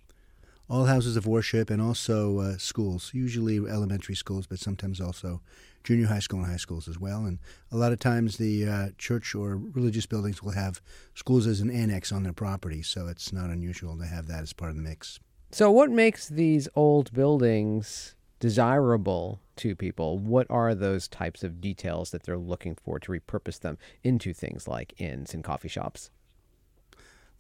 All 0.68 0.86
houses 0.86 1.16
of 1.16 1.26
worship 1.26 1.68
and 1.68 1.82
also 1.82 2.38
uh, 2.38 2.56
schools, 2.58 3.10
usually 3.12 3.58
elementary 3.58 4.14
schools, 4.14 4.46
but 4.46 4.58
sometimes 4.58 5.00
also 5.00 5.42
junior 5.82 6.06
high 6.06 6.20
school 6.20 6.40
and 6.40 6.50
high 6.50 6.56
schools 6.56 6.88
as 6.88 6.98
well. 6.98 7.26
And 7.26 7.38
a 7.70 7.76
lot 7.76 7.92
of 7.92 7.98
times 7.98 8.38
the 8.38 8.66
uh, 8.66 8.88
church 8.96 9.34
or 9.34 9.56
religious 9.56 10.06
buildings 10.06 10.42
will 10.42 10.52
have 10.52 10.80
schools 11.14 11.46
as 11.46 11.60
an 11.60 11.70
annex 11.70 12.10
on 12.12 12.22
their 12.22 12.32
property, 12.32 12.82
so 12.82 13.06
it's 13.08 13.32
not 13.32 13.50
unusual 13.50 13.96
to 13.98 14.06
have 14.06 14.26
that 14.28 14.42
as 14.42 14.54
part 14.54 14.70
of 14.70 14.76
the 14.76 14.82
mix. 14.82 15.20
So, 15.50 15.70
what 15.70 15.90
makes 15.90 16.28
these 16.28 16.68
old 16.74 17.12
buildings 17.12 18.16
desirable 18.44 19.40
to 19.56 19.74
people? 19.74 20.18
What 20.18 20.46
are 20.50 20.74
those 20.74 21.08
types 21.08 21.42
of 21.42 21.62
details 21.62 22.10
that 22.10 22.24
they're 22.24 22.36
looking 22.36 22.74
for 22.74 22.98
to 22.98 23.10
repurpose 23.10 23.58
them 23.58 23.78
into 24.02 24.34
things 24.34 24.68
like 24.68 24.92
inns 24.98 25.32
and 25.32 25.42
coffee 25.42 25.68
shops? 25.68 26.10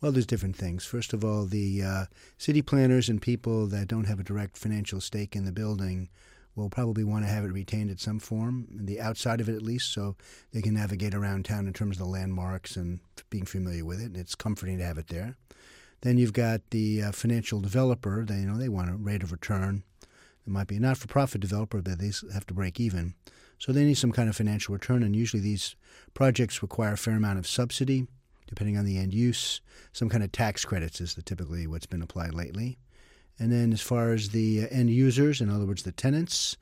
Well, 0.00 0.12
there's 0.12 0.24
different 0.24 0.56
things. 0.56 0.86
First 0.86 1.12
of 1.12 1.22
all, 1.22 1.44
the 1.44 1.82
uh, 1.82 2.04
city 2.38 2.62
planners 2.62 3.10
and 3.10 3.20
people 3.20 3.66
that 3.66 3.86
don't 3.86 4.06
have 4.06 4.18
a 4.18 4.24
direct 4.24 4.56
financial 4.56 4.98
stake 4.98 5.36
in 5.36 5.44
the 5.44 5.52
building 5.52 6.08
will 6.56 6.70
probably 6.70 7.04
want 7.04 7.26
to 7.26 7.30
have 7.30 7.44
it 7.44 7.52
retained 7.52 7.90
at 7.90 8.00
some 8.00 8.18
form, 8.18 8.66
the 8.70 8.98
outside 8.98 9.42
of 9.42 9.48
it 9.50 9.56
at 9.56 9.60
least, 9.60 9.92
so 9.92 10.16
they 10.54 10.62
can 10.62 10.72
navigate 10.72 11.14
around 11.14 11.44
town 11.44 11.66
in 11.66 11.74
terms 11.74 11.96
of 11.96 12.06
the 12.06 12.10
landmarks 12.10 12.76
and 12.76 13.00
being 13.28 13.44
familiar 13.44 13.84
with 13.84 14.00
it. 14.00 14.06
And 14.06 14.16
it's 14.16 14.34
comforting 14.34 14.78
to 14.78 14.84
have 14.84 14.96
it 14.96 15.08
there. 15.08 15.36
Then 16.00 16.16
you've 16.16 16.32
got 16.32 16.62
the 16.70 17.02
uh, 17.02 17.12
financial 17.12 17.60
developer. 17.60 18.24
They 18.24 18.36
you 18.36 18.46
know 18.46 18.56
they 18.56 18.70
want 18.70 18.88
a 18.88 18.94
rate 18.94 19.22
of 19.22 19.32
return. 19.32 19.82
It 20.46 20.50
might 20.50 20.66
be 20.66 20.76
a 20.76 20.80
not-for-profit 20.80 21.40
developer, 21.40 21.80
but 21.80 21.98
they 21.98 22.12
have 22.32 22.46
to 22.46 22.54
break 22.54 22.78
even, 22.78 23.14
so 23.58 23.72
they 23.72 23.84
need 23.84 23.96
some 23.96 24.12
kind 24.12 24.28
of 24.28 24.36
financial 24.36 24.74
return. 24.74 25.02
And 25.02 25.16
usually 25.16 25.42
these 25.42 25.74
projects 26.12 26.62
require 26.62 26.92
a 26.92 26.98
fair 26.98 27.16
amount 27.16 27.38
of 27.38 27.46
subsidy, 27.46 28.06
depending 28.46 28.76
on 28.76 28.84
the 28.84 28.98
end 28.98 29.14
use. 29.14 29.62
Some 29.92 30.10
kind 30.10 30.22
of 30.22 30.32
tax 30.32 30.64
credits 30.64 31.00
is 31.00 31.14
typically 31.24 31.66
what's 31.66 31.86
been 31.86 32.02
applied 32.02 32.34
lately. 32.34 32.78
And 33.38 33.50
then 33.50 33.72
as 33.72 33.80
far 33.80 34.12
as 34.12 34.28
the 34.28 34.64
uh, 34.64 34.66
end 34.70 34.90
users, 34.90 35.40
in 35.40 35.50
other 35.50 35.66
words, 35.66 35.82
the 35.82 35.92
tenants, 35.92 36.56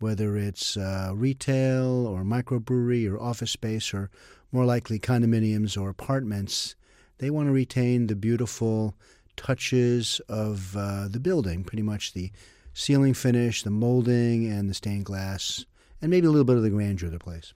whether 0.00 0.36
it's 0.36 0.76
uh, 0.76 1.12
retail 1.14 2.06
or 2.06 2.22
microbrewery 2.24 3.10
or 3.10 3.20
office 3.20 3.52
space 3.52 3.94
or 3.94 4.10
more 4.52 4.64
likely 4.64 4.98
condominiums 4.98 5.80
or 5.80 5.88
apartments, 5.88 6.74
they 7.18 7.30
want 7.30 7.48
to 7.48 7.52
retain 7.52 8.06
the 8.06 8.16
beautiful 8.16 8.94
touches 9.36 10.20
of 10.28 10.76
uh, 10.76 11.06
the 11.08 11.20
building, 11.20 11.64
pretty 11.64 11.82
much 11.82 12.12
the 12.12 12.30
ceiling 12.72 13.14
finish, 13.14 13.62
the 13.62 13.70
molding, 13.70 14.50
and 14.50 14.68
the 14.68 14.74
stained 14.74 15.04
glass, 15.04 15.64
and 16.00 16.10
maybe 16.10 16.26
a 16.26 16.30
little 16.30 16.44
bit 16.44 16.56
of 16.56 16.62
the 16.62 16.70
grandeur 16.70 17.06
of 17.06 17.12
the 17.12 17.18
place. 17.18 17.52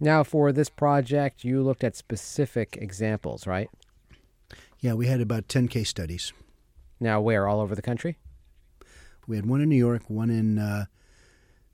Now, 0.00 0.24
for 0.24 0.52
this 0.52 0.68
project, 0.68 1.44
you 1.44 1.62
looked 1.62 1.84
at 1.84 1.94
specific 1.94 2.76
examples, 2.80 3.46
right? 3.46 3.70
Yeah, 4.80 4.94
we 4.94 5.06
had 5.06 5.20
about 5.20 5.48
10 5.48 5.68
case 5.68 5.88
studies. 5.88 6.32
Now, 6.98 7.20
where? 7.20 7.46
All 7.46 7.60
over 7.60 7.74
the 7.74 7.82
country? 7.82 8.18
We 9.28 9.36
had 9.36 9.46
one 9.46 9.60
in 9.60 9.68
New 9.68 9.76
York, 9.76 10.02
one 10.08 10.30
in, 10.30 10.58
uh, 10.58 10.86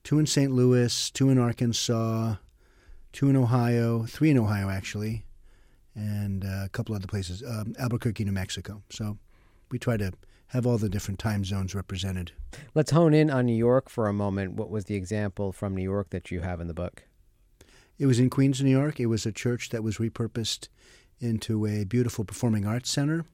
two 0.04 0.18
in 0.18 0.26
St. 0.26 0.52
Louis, 0.52 1.10
two 1.10 1.30
in 1.30 1.38
Arkansas, 1.38 2.34
two 3.12 3.28
in 3.30 3.36
Ohio, 3.36 4.04
three 4.04 4.30
in 4.30 4.38
Ohio 4.38 4.68
actually, 4.68 5.24
and 5.94 6.44
uh, 6.44 6.64
a 6.64 6.68
couple 6.68 6.94
other 6.94 7.06
places, 7.06 7.42
um, 7.42 7.74
Albuquerque, 7.78 8.24
New 8.24 8.32
Mexico. 8.32 8.82
So 8.90 9.18
we 9.70 9.78
try 9.78 9.96
to 9.96 10.12
have 10.48 10.66
all 10.66 10.78
the 10.78 10.88
different 10.88 11.18
time 11.18 11.44
zones 11.44 11.74
represented. 11.74 12.32
Let's 12.74 12.90
hone 12.90 13.14
in 13.14 13.30
on 13.30 13.46
New 13.46 13.56
York 13.56 13.88
for 13.88 14.08
a 14.08 14.12
moment. 14.12 14.54
What 14.54 14.70
was 14.70 14.86
the 14.86 14.94
example 14.94 15.52
from 15.52 15.74
New 15.74 15.82
York 15.82 16.10
that 16.10 16.30
you 16.30 16.40
have 16.40 16.60
in 16.60 16.68
the 16.68 16.74
book? 16.74 17.04
It 17.98 18.06
was 18.06 18.18
in 18.18 18.30
Queens, 18.30 18.62
New 18.62 18.70
York. 18.70 19.00
It 19.00 19.06
was 19.06 19.26
a 19.26 19.32
church 19.32 19.70
that 19.70 19.82
was 19.82 19.98
repurposed 19.98 20.68
into 21.20 21.66
a 21.66 21.84
beautiful 21.84 22.24
performing 22.24 22.66
arts 22.66 22.90
center. 22.90 23.26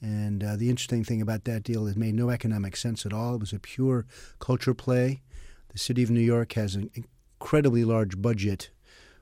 And 0.00 0.42
uh, 0.42 0.56
the 0.56 0.68
interesting 0.68 1.04
thing 1.04 1.22
about 1.22 1.44
that 1.44 1.62
deal, 1.62 1.86
it 1.86 1.96
made 1.96 2.14
no 2.14 2.30
economic 2.30 2.76
sense 2.76 3.06
at 3.06 3.12
all. 3.12 3.34
It 3.34 3.40
was 3.40 3.52
a 3.52 3.60
pure 3.60 4.06
culture 4.40 4.74
play. 4.74 5.22
The 5.68 5.78
city 5.78 6.02
of 6.02 6.10
New 6.10 6.20
York 6.20 6.54
has 6.54 6.74
an 6.74 6.90
incredibly 6.94 7.84
large 7.84 8.20
budget 8.20 8.70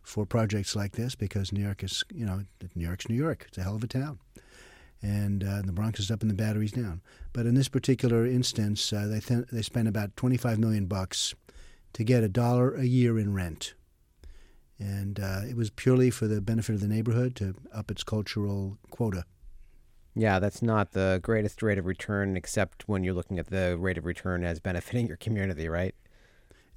for 0.02 0.24
projects 0.24 0.74
like 0.74 0.92
this 0.92 1.14
because 1.14 1.52
New 1.52 1.62
York 1.62 1.84
is, 1.84 2.02
you 2.12 2.24
know, 2.24 2.44
New 2.74 2.86
York's 2.86 3.08
New 3.08 3.16
York. 3.16 3.44
It's 3.48 3.58
a 3.58 3.62
hell 3.62 3.76
of 3.76 3.84
a 3.84 3.86
town. 3.86 4.20
And 5.02 5.42
uh, 5.42 5.62
the 5.62 5.72
Bronx 5.72 5.98
is 5.98 6.10
up 6.10 6.20
and 6.20 6.30
the 6.30 6.34
battery's 6.34 6.72
down. 6.72 7.00
But 7.32 7.46
in 7.46 7.54
this 7.54 7.68
particular 7.68 8.26
instance, 8.26 8.92
uh, 8.92 9.06
they 9.06 9.20
th- 9.20 9.46
they 9.50 9.62
spent 9.62 9.88
about 9.88 10.16
25 10.16 10.58
million 10.58 10.86
bucks 10.86 11.34
to 11.94 12.04
get 12.04 12.22
a 12.22 12.28
dollar 12.28 12.74
a 12.74 12.84
year 12.84 13.18
in 13.18 13.32
rent 13.32 13.74
and 14.80 15.20
uh, 15.20 15.42
it 15.48 15.56
was 15.56 15.70
purely 15.70 16.10
for 16.10 16.26
the 16.26 16.40
benefit 16.40 16.74
of 16.74 16.80
the 16.80 16.88
neighborhood 16.88 17.36
to 17.36 17.54
up 17.72 17.90
its 17.90 18.02
cultural 18.02 18.78
quota. 18.90 19.24
Yeah, 20.14 20.38
that's 20.38 20.62
not 20.62 20.92
the 20.92 21.20
greatest 21.22 21.62
rate 21.62 21.78
of 21.78 21.86
return, 21.86 22.36
except 22.36 22.88
when 22.88 23.04
you're 23.04 23.14
looking 23.14 23.38
at 23.38 23.48
the 23.48 23.76
rate 23.78 23.98
of 23.98 24.06
return 24.06 24.42
as 24.42 24.58
benefiting 24.58 25.06
your 25.06 25.18
community, 25.18 25.68
right? 25.68 25.94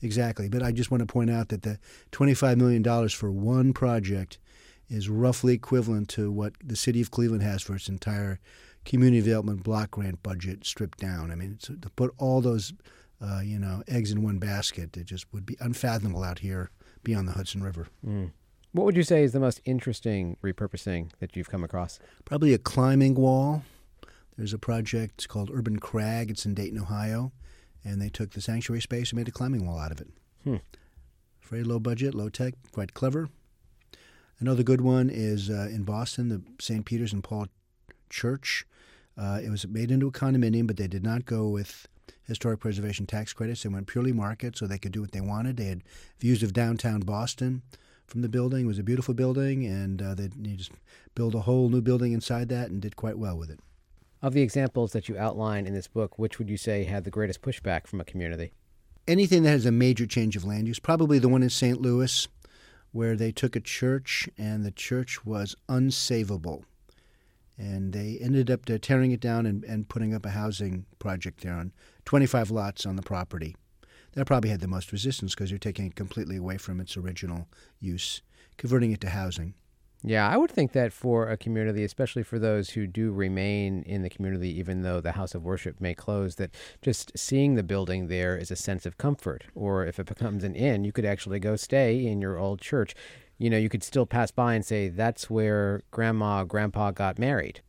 Exactly. 0.01 0.49
But 0.49 0.61
I 0.61 0.71
just 0.73 0.91
want 0.91 0.99
to 0.99 1.11
point 1.11 1.31
out 1.31 1.47
that 1.49 1.63
the 1.63 1.79
$25 2.11 2.57
million 2.57 3.09
for 3.09 3.31
one 3.31 3.73
project 3.73 4.37
is 4.93 5.09
roughly 5.09 5.53
equivalent 5.53 6.07
to 6.07 6.31
what 6.31 6.53
the 6.63 6.75
city 6.75 7.01
of 7.01 7.09
Cleveland 7.09 7.41
has 7.43 7.63
for 7.63 7.75
its 7.75 7.89
entire 7.89 8.39
community 8.85 9.21
development 9.21 9.63
block 9.63 9.91
grant 9.91 10.21
budget 10.21 10.65
stripped 10.65 10.99
down. 10.99 11.31
I 11.31 11.35
mean, 11.35 11.57
to 11.61 11.89
put 11.95 12.13
all 12.17 12.41
those, 12.41 12.73
uh, 13.19 13.41
you 13.43 13.57
know, 13.57 13.81
eggs 13.87 14.11
in 14.11 14.21
one 14.21 14.37
basket, 14.37 14.95
it 14.95 15.05
just 15.05 15.25
would 15.33 15.45
be 15.45 15.57
unfathomable 15.59 16.23
out 16.23 16.39
here 16.39 16.69
beyond 17.03 17.27
the 17.27 17.31
Hudson 17.33 17.63
River. 17.63 17.87
Mm. 18.05 18.31
What 18.71 18.85
would 18.85 18.95
you 18.95 19.03
say 19.03 19.23
is 19.23 19.33
the 19.33 19.39
most 19.39 19.61
interesting 19.65 20.37
repurposing 20.43 21.11
that 21.19 21.35
you've 21.35 21.49
come 21.49 21.63
across? 21.63 21.99
Probably 22.25 22.53
a 22.53 22.57
climbing 22.57 23.15
wall. 23.15 23.63
There's 24.37 24.53
a 24.53 24.59
project 24.59 25.27
called 25.27 25.51
Urban 25.53 25.79
Krag. 25.79 26.29
It's 26.29 26.45
in 26.45 26.53
Dayton, 26.53 26.79
Ohio, 26.79 27.31
and 27.83 28.01
they 28.01 28.09
took 28.09 28.31
the 28.31 28.41
sanctuary 28.41 28.81
space 28.81 29.11
and 29.11 29.17
made 29.17 29.27
a 29.27 29.31
climbing 29.31 29.65
wall 29.65 29.79
out 29.79 29.91
of 29.91 30.01
it. 30.01 30.07
Hmm. 30.43 30.57
Very 31.41 31.63
low 31.63 31.79
budget, 31.79 32.15
low 32.15 32.29
tech, 32.29 32.53
quite 32.71 32.93
clever. 32.93 33.29
Another 34.43 34.61
good 34.61 34.81
one 34.81 35.09
is 35.09 35.49
uh, 35.49 35.69
in 35.71 35.83
Boston, 35.83 36.27
the 36.27 36.41
St. 36.59 36.83
Peter's 36.83 37.13
and 37.13 37.23
Paul 37.23 37.47
Church. 38.09 38.67
Uh, 39.17 39.39
it 39.41 39.49
was 39.49 39.65
made 39.65 39.89
into 39.89 40.07
a 40.07 40.11
condominium, 40.11 40.67
but 40.67 40.75
they 40.75 40.87
did 40.87 41.01
not 41.01 41.23
go 41.23 41.47
with 41.47 41.87
historic 42.27 42.59
preservation 42.59 43.05
tax 43.05 43.31
credits. 43.31 43.63
They 43.63 43.69
went 43.69 43.87
purely 43.87 44.11
market, 44.11 44.57
so 44.57 44.67
they 44.67 44.77
could 44.77 44.91
do 44.91 44.99
what 44.99 45.13
they 45.13 45.21
wanted. 45.21 45.55
They 45.55 45.67
had 45.67 45.81
views 46.19 46.43
of 46.43 46.51
downtown 46.51 46.99
Boston 46.99 47.61
from 48.05 48.21
the 48.21 48.27
building. 48.27 48.65
It 48.65 48.67
was 48.67 48.79
a 48.79 48.83
beautiful 48.83 49.13
building, 49.13 49.65
and 49.65 50.01
uh, 50.01 50.13
they, 50.13 50.27
they 50.27 50.57
just 50.57 50.73
built 51.15 51.35
a 51.35 51.39
whole 51.39 51.69
new 51.69 51.79
building 51.79 52.11
inside 52.11 52.49
that 52.49 52.69
and 52.69 52.81
did 52.81 52.97
quite 52.97 53.17
well 53.17 53.37
with 53.37 53.49
it. 53.49 53.61
Of 54.21 54.33
the 54.33 54.41
examples 54.41 54.91
that 54.91 55.07
you 55.07 55.17
outline 55.17 55.65
in 55.65 55.73
this 55.73 55.87
book, 55.87 56.19
which 56.19 56.37
would 56.37 56.49
you 56.49 56.57
say 56.57 56.83
had 56.83 57.05
the 57.05 57.11
greatest 57.11 57.41
pushback 57.41 57.87
from 57.87 58.01
a 58.01 58.05
community? 58.05 58.51
Anything 59.07 59.43
that 59.43 59.51
has 59.51 59.65
a 59.65 59.71
major 59.71 60.05
change 60.05 60.35
of 60.35 60.43
land 60.43 60.67
use, 60.67 60.79
probably 60.79 61.17
the 61.17 61.29
one 61.29 61.43
in 61.43 61.49
St. 61.49 61.81
Louis, 61.81 62.27
where 62.93 63.17
they 63.17 63.31
took 63.31 63.55
a 63.55 63.59
church 63.59 64.29
and 64.37 64.63
the 64.63 64.71
church 64.71 65.25
was 65.25 65.55
unsavable. 65.67 66.63
And 67.57 67.91
they 67.91 68.17
ended 68.21 68.49
up 68.49 68.61
tearing 68.81 69.11
it 69.11 69.19
down 69.19 69.45
and, 69.45 69.63
and 69.65 69.89
putting 69.89 70.13
up 70.13 70.25
a 70.25 70.29
housing 70.29 70.85
project 70.99 71.41
there 71.41 71.53
on 71.53 71.73
25 72.05 72.49
lots 72.49 72.85
on 72.85 72.95
the 72.95 73.01
property. 73.01 73.55
That 74.13 74.25
probably 74.25 74.51
had 74.51 74.61
the 74.61 74.67
most 74.67 74.91
resistance 74.91 75.33
because 75.33 75.51
you're 75.51 75.57
taking 75.57 75.87
it 75.87 75.95
completely 75.95 76.37
away 76.37 76.57
from 76.57 76.79
its 76.79 76.95
original 76.95 77.47
use, 77.79 78.21
converting 78.57 78.91
it 78.91 79.01
to 79.01 79.09
housing. 79.09 79.55
Yeah, 80.05 80.27
I 80.27 80.35
would 80.35 80.51
think 80.51 80.73
that 80.73 80.91
for 80.91 81.29
a 81.29 81.37
community, 81.37 81.85
especially 81.85 82.23
for 82.23 82.37
those 82.37 82.71
who 82.71 82.87
do 82.87 83.13
remain 83.13 83.83
in 83.83 84.01
the 84.01 84.09
community, 84.09 84.49
even 84.59 84.81
though 84.81 84.99
the 84.99 85.13
house 85.13 85.33
of 85.33 85.43
worship 85.43 85.79
may 85.79 85.93
close, 85.93 86.35
that 86.35 86.53
just 86.81 87.17
seeing 87.17 87.55
the 87.55 87.63
building 87.63 88.07
there 88.07 88.37
is 88.37 88.51
a 88.51 88.57
sense 88.57 88.85
of 88.85 88.97
comfort. 88.97 89.45
Or 89.55 89.85
if 89.85 89.99
it 89.99 90.07
becomes 90.07 90.43
an 90.43 90.55
inn, 90.55 90.83
you 90.83 90.91
could 90.91 91.05
actually 91.05 91.39
go 91.39 91.55
stay 91.55 92.05
in 92.05 92.19
your 92.19 92.37
old 92.37 92.59
church. 92.59 92.93
You 93.37 93.49
know, 93.49 93.57
you 93.57 93.69
could 93.69 93.83
still 93.83 94.05
pass 94.05 94.29
by 94.29 94.55
and 94.55 94.65
say, 94.65 94.89
that's 94.89 95.29
where 95.29 95.83
grandma, 95.89 96.43
grandpa 96.43 96.91
got 96.91 97.17
married. 97.17 97.61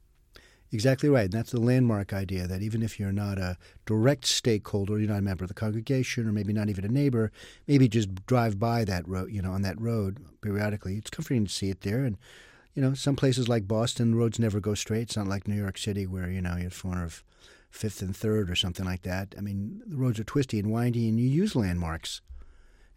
Exactly 0.74 1.08
right. 1.08 1.26
And 1.26 1.32
that's 1.32 1.52
the 1.52 1.60
landmark 1.60 2.12
idea 2.12 2.48
that 2.48 2.60
even 2.60 2.82
if 2.82 2.98
you're 2.98 3.12
not 3.12 3.38
a 3.38 3.56
direct 3.86 4.26
stakeholder, 4.26 4.98
you're 4.98 5.08
not 5.08 5.20
a 5.20 5.22
member 5.22 5.44
of 5.44 5.48
the 5.48 5.54
congregation, 5.54 6.26
or 6.26 6.32
maybe 6.32 6.52
not 6.52 6.68
even 6.68 6.84
a 6.84 6.88
neighbor, 6.88 7.30
maybe 7.68 7.86
just 7.86 8.26
drive 8.26 8.58
by 8.58 8.84
that 8.84 9.06
road, 9.06 9.30
you 9.30 9.40
know, 9.40 9.52
on 9.52 9.62
that 9.62 9.80
road 9.80 10.18
periodically. 10.40 10.96
It's 10.96 11.10
comforting 11.10 11.44
to 11.44 11.52
see 11.52 11.70
it 11.70 11.82
there. 11.82 12.04
And, 12.04 12.18
you 12.74 12.82
know, 12.82 12.92
some 12.92 13.14
places 13.14 13.48
like 13.48 13.68
Boston, 13.68 14.16
roads 14.16 14.40
never 14.40 14.58
go 14.58 14.74
straight. 14.74 15.02
It's 15.02 15.16
not 15.16 15.28
like 15.28 15.46
New 15.46 15.54
York 15.54 15.78
City 15.78 16.08
where, 16.08 16.28
you 16.28 16.42
know, 16.42 16.56
you're 16.56 16.66
at 16.66 16.98
of 17.04 17.22
Fifth 17.70 18.02
and 18.02 18.16
Third 18.16 18.50
or 18.50 18.56
something 18.56 18.84
like 18.84 19.02
that. 19.02 19.32
I 19.38 19.42
mean, 19.42 19.80
the 19.86 19.96
roads 19.96 20.18
are 20.18 20.24
twisty 20.24 20.58
and 20.58 20.72
windy, 20.72 21.08
and 21.08 21.20
you 21.20 21.28
use 21.28 21.54
landmarks 21.54 22.20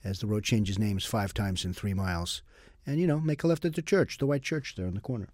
as 0.04 0.18
the 0.18 0.26
road 0.26 0.44
changes 0.44 0.80
names 0.80 1.06
five 1.06 1.32
times 1.32 1.64
in 1.64 1.76
three 1.76 1.94
miles. 1.94 2.42
And, 2.88 3.00
you 3.00 3.06
know, 3.06 3.20
make 3.20 3.44
a 3.44 3.48
left 3.48 3.66
at 3.66 3.76
the 3.76 3.84
church, 3.84 4.18
the 4.18 4.26
white 4.26 4.42
church 4.42 4.74
there 4.76 4.88
in 4.88 4.96
the 4.96 5.00
corner. 5.00 5.30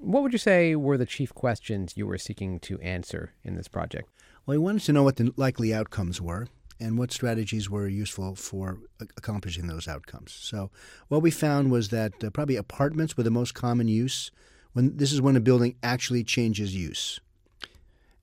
What 0.00 0.22
would 0.22 0.32
you 0.32 0.38
say 0.38 0.76
were 0.76 0.96
the 0.96 1.04
chief 1.04 1.34
questions 1.34 1.96
you 1.96 2.06
were 2.06 2.18
seeking 2.18 2.60
to 2.60 2.78
answer 2.78 3.32
in 3.42 3.56
this 3.56 3.66
project? 3.66 4.08
Well, 4.46 4.56
we 4.56 4.62
wanted 4.62 4.82
to 4.82 4.92
know 4.92 5.02
what 5.02 5.16
the 5.16 5.32
likely 5.36 5.74
outcomes 5.74 6.20
were 6.20 6.46
and 6.78 6.96
what 6.96 7.10
strategies 7.10 7.68
were 7.68 7.88
useful 7.88 8.36
for 8.36 8.78
accomplishing 9.16 9.66
those 9.66 9.88
outcomes. 9.88 10.32
So, 10.32 10.70
what 11.08 11.20
we 11.20 11.32
found 11.32 11.72
was 11.72 11.88
that 11.88 12.22
uh, 12.22 12.30
probably 12.30 12.54
apartments 12.54 13.16
were 13.16 13.24
the 13.24 13.32
most 13.32 13.54
common 13.54 13.88
use. 13.88 14.30
When 14.72 14.96
this 14.96 15.12
is 15.12 15.20
when 15.20 15.34
a 15.34 15.40
building 15.40 15.74
actually 15.82 16.22
changes 16.22 16.76
use, 16.76 17.18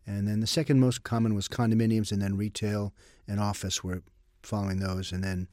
and 0.07 0.29
then 0.29 0.39
the 0.39 0.47
second 0.47 0.79
most 0.79 1.03
common 1.03 1.35
was 1.35 1.49
condominiums, 1.49 2.09
and 2.09 2.21
then 2.21 2.37
retail 2.37 2.93
and 3.27 3.41
office 3.41 3.83
were 3.83 4.01
following 4.43 4.79
those, 4.79 5.11
and 5.11 5.21
then 5.25 5.49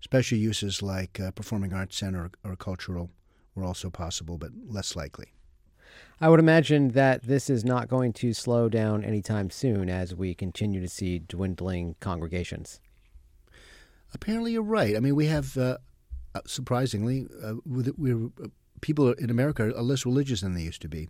special 0.00 0.36
uses 0.36 0.82
like 0.82 1.20
uh, 1.20 1.30
performing 1.30 1.72
arts 1.72 1.96
center 1.96 2.32
or, 2.44 2.50
or 2.50 2.56
cultural 2.56 3.08
were 3.54 3.64
also 3.64 3.88
possible, 3.88 4.36
but 4.36 4.50
less 4.66 4.96
likely. 4.96 5.32
I 6.22 6.28
would 6.28 6.40
imagine 6.40 6.90
that 6.90 7.22
this 7.22 7.48
is 7.48 7.64
not 7.64 7.88
going 7.88 8.12
to 8.14 8.34
slow 8.34 8.68
down 8.68 9.02
anytime 9.02 9.48
soon 9.48 9.88
as 9.88 10.14
we 10.14 10.34
continue 10.34 10.80
to 10.82 10.88
see 10.88 11.18
dwindling 11.18 11.96
congregations. 12.00 12.78
Apparently, 14.12 14.52
you're 14.52 14.62
right. 14.62 14.96
I 14.96 15.00
mean, 15.00 15.16
we 15.16 15.26
have, 15.26 15.56
uh, 15.56 15.78
uh 16.34 16.40
surprisingly, 16.44 17.26
uh, 17.42 17.54
we're, 17.64 18.26
uh, 18.26 18.48
people 18.82 19.12
in 19.12 19.30
America 19.30 19.74
are 19.74 19.82
less 19.82 20.04
religious 20.04 20.42
than 20.42 20.54
they 20.54 20.62
used 20.62 20.82
to 20.82 20.88
be. 20.88 21.08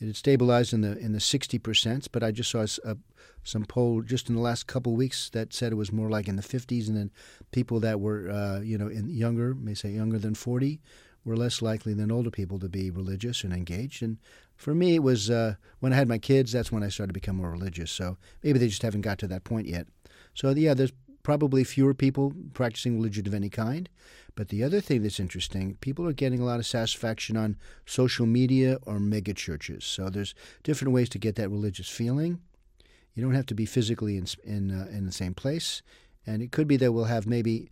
It 0.00 0.06
had 0.06 0.16
stabilized 0.16 0.74
in 0.74 0.82
the 0.82 0.98
in 0.98 1.12
the 1.12 1.20
sixty 1.20 1.58
percent, 1.58 2.08
but 2.12 2.22
I 2.22 2.30
just 2.30 2.50
saw 2.50 2.66
a, 2.84 2.96
some 3.44 3.64
poll 3.64 4.02
just 4.02 4.28
in 4.28 4.34
the 4.34 4.42
last 4.42 4.66
couple 4.66 4.92
of 4.92 4.98
weeks 4.98 5.30
that 5.30 5.54
said 5.54 5.72
it 5.72 5.76
was 5.76 5.90
more 5.90 6.10
like 6.10 6.28
in 6.28 6.36
the 6.36 6.42
fifties, 6.42 6.86
and 6.86 6.98
then 6.98 7.10
people 7.50 7.80
that 7.80 7.98
were 7.98 8.28
uh, 8.28 8.60
you 8.60 8.76
know 8.76 8.88
in 8.88 9.08
younger, 9.08 9.54
may 9.54 9.72
say 9.72 9.88
younger 9.88 10.18
than 10.18 10.34
forty, 10.34 10.80
were 11.26 11.36
less 11.36 11.60
likely 11.60 11.92
than 11.92 12.12
older 12.12 12.30
people 12.30 12.58
to 12.60 12.68
be 12.68 12.88
religious 12.88 13.42
and 13.42 13.52
engaged. 13.52 14.02
And 14.02 14.16
for 14.54 14.74
me, 14.74 14.94
it 14.94 15.02
was 15.02 15.28
uh, 15.28 15.56
when 15.80 15.92
I 15.92 15.96
had 15.96 16.08
my 16.08 16.18
kids, 16.18 16.52
that's 16.52 16.70
when 16.70 16.84
I 16.84 16.88
started 16.88 17.12
to 17.12 17.20
become 17.20 17.36
more 17.36 17.50
religious. 17.50 17.90
So 17.90 18.16
maybe 18.42 18.58
they 18.58 18.68
just 18.68 18.82
haven't 18.82 19.00
got 19.00 19.18
to 19.18 19.26
that 19.26 19.44
point 19.44 19.66
yet. 19.66 19.88
So, 20.32 20.50
yeah, 20.50 20.72
there's 20.72 20.92
probably 21.24 21.64
fewer 21.64 21.92
people 21.92 22.32
practicing 22.54 22.96
religion 22.96 23.26
of 23.26 23.34
any 23.34 23.50
kind. 23.50 23.88
But 24.36 24.48
the 24.48 24.62
other 24.62 24.80
thing 24.80 25.02
that's 25.02 25.18
interesting, 25.18 25.76
people 25.80 26.06
are 26.06 26.12
getting 26.12 26.40
a 26.40 26.44
lot 26.44 26.60
of 26.60 26.66
satisfaction 26.66 27.36
on 27.36 27.56
social 27.84 28.26
media 28.26 28.78
or 28.86 29.00
mega 29.00 29.34
churches. 29.34 29.84
So 29.84 30.08
there's 30.08 30.34
different 30.62 30.94
ways 30.94 31.08
to 31.08 31.18
get 31.18 31.34
that 31.34 31.50
religious 31.50 31.88
feeling. 31.88 32.40
You 33.14 33.24
don't 33.24 33.34
have 33.34 33.46
to 33.46 33.54
be 33.54 33.66
physically 33.66 34.16
in 34.16 34.26
in, 34.44 34.70
uh, 34.70 34.86
in 34.90 35.06
the 35.06 35.12
same 35.12 35.34
place, 35.34 35.82
and 36.26 36.42
it 36.42 36.52
could 36.52 36.68
be 36.68 36.76
that 36.76 36.92
we'll 36.92 37.04
have 37.04 37.26
maybe 37.26 37.70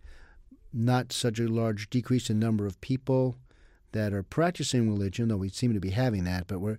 not 0.73 1.13
such 1.13 1.39
a 1.39 1.47
large 1.47 1.89
decrease 1.89 2.29
in 2.29 2.39
number 2.39 2.65
of 2.65 2.81
people 2.81 3.37
that 3.95 4.13
are 4.13 4.23
practicing 4.23 4.89
religion, 4.89 5.29
though 5.29 5.37
we 5.37 5.49
seem 5.49 5.73
to 5.73 5.79
be 5.79 5.91
having 5.91 6.25
that, 6.25 6.47
but 6.47 6.59
we're 6.59 6.77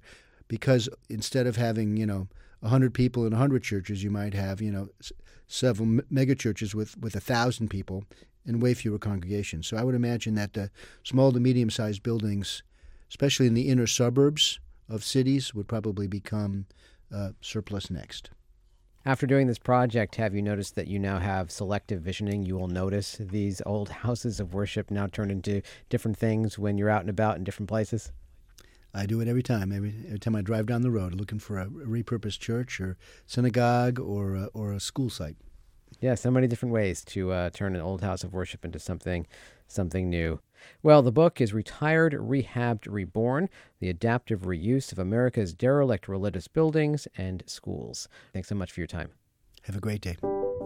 because 0.49 0.89
instead 1.09 1.47
of 1.47 1.57
having 1.57 1.97
you 1.97 2.07
know 2.07 2.29
hundred 2.63 2.95
people 2.95 3.27
in 3.27 3.33
hundred 3.33 3.63
churches, 3.63 4.05
you 4.05 4.11
might 4.11 4.35
have 4.35 4.61
you 4.61 4.71
know 4.71 4.89
several 5.49 6.01
mega 6.11 6.35
churches 6.35 6.75
with 6.75 6.97
with 6.99 7.17
a 7.17 7.21
thousand 7.21 7.69
people 7.69 8.05
and 8.45 8.63
way 8.63 8.75
fewer 8.75 8.99
congregations. 8.99 9.67
So 9.67 9.77
I 9.77 9.83
would 9.83 9.95
imagine 9.95 10.35
that 10.35 10.53
the 10.53 10.71
small 11.03 11.33
to 11.33 11.41
medium 11.41 11.71
sized 11.71 12.03
buildings, 12.03 12.63
especially 13.09 13.47
in 13.47 13.55
the 13.55 13.69
inner 13.69 13.87
suburbs 13.87 14.61
of 14.89 15.03
cities, 15.03 15.55
would 15.55 15.67
probably 15.67 16.07
become 16.07 16.67
uh, 17.13 17.31
surplus 17.41 17.91
next. 17.91 18.31
After 19.07 19.25
doing 19.25 19.47
this 19.47 19.61
project, 19.61 20.17
have 20.17 20.35
you 20.35 20.43
noticed 20.43 20.75
that 20.75 20.89
you 20.89 20.99
now 20.99 21.21
have 21.21 21.53
selective 21.53 22.03
visioning? 22.03 22.45
You 22.45 22.57
will 22.57 22.67
notice 22.67 23.17
these 23.21 23.63
old 23.65 23.89
houses 24.03 24.41
of 24.41 24.53
worship 24.53 24.91
now 24.91 25.07
turn 25.07 25.31
into 25.31 25.63
different 25.89 26.17
things 26.17 26.59
when 26.59 26.77
you're 26.77 26.91
out 26.91 27.03
and 27.03 27.11
about 27.11 27.37
in 27.37 27.45
different 27.45 27.69
places? 27.69 28.11
I 28.93 29.07
do 29.07 29.21
it 29.21 29.29
every 29.29 29.45
time. 29.45 29.71
Every, 29.71 29.95
every 30.07 30.19
time 30.19 30.35
I 30.35 30.43
drive 30.43 30.67
down 30.67 30.83
the 30.83 30.91
road, 30.91 31.15
looking 31.15 31.39
for 31.39 31.61
a 31.61 31.67
repurposed 31.67 32.41
church 32.41 32.81
or 32.81 32.97
synagogue 33.27 34.01
or 34.01 34.35
a, 34.35 34.45
or 34.47 34.73
a 34.73 34.81
school 34.81 35.09
site. 35.09 35.37
Yeah, 36.01 36.15
so 36.15 36.31
many 36.31 36.47
different 36.47 36.73
ways 36.73 37.05
to 37.07 37.33
uh, 37.33 37.51
turn 37.51 37.75
an 37.75 37.81
old 37.81 38.03
house 38.03 38.23
of 38.23 38.33
worship 38.33 38.65
into 38.65 38.79
something 38.79 39.27
something 39.69 40.09
new. 40.09 40.41
Well, 40.83 41.03
the 41.03 41.13
book 41.13 41.41
is 41.41 41.53
Retired, 41.53 42.13
Rehabbed, 42.13 42.87
Reborn 42.89 43.49
The 43.81 43.89
Adaptive 43.89 44.43
Reuse 44.43 44.93
of 44.93 44.99
America's 44.99 45.55
Derelict 45.55 46.09
Religious 46.09 46.49
Buildings 46.49 47.09
and 47.17 47.43
Schools. 47.47 48.09
Thanks 48.33 48.49
so 48.49 48.55
much 48.55 48.73
for 48.73 48.81
your 48.81 48.87
time. 48.87 49.11
Have 49.63 49.77
a 49.77 49.81
great 49.81 50.01
day. 50.01 50.17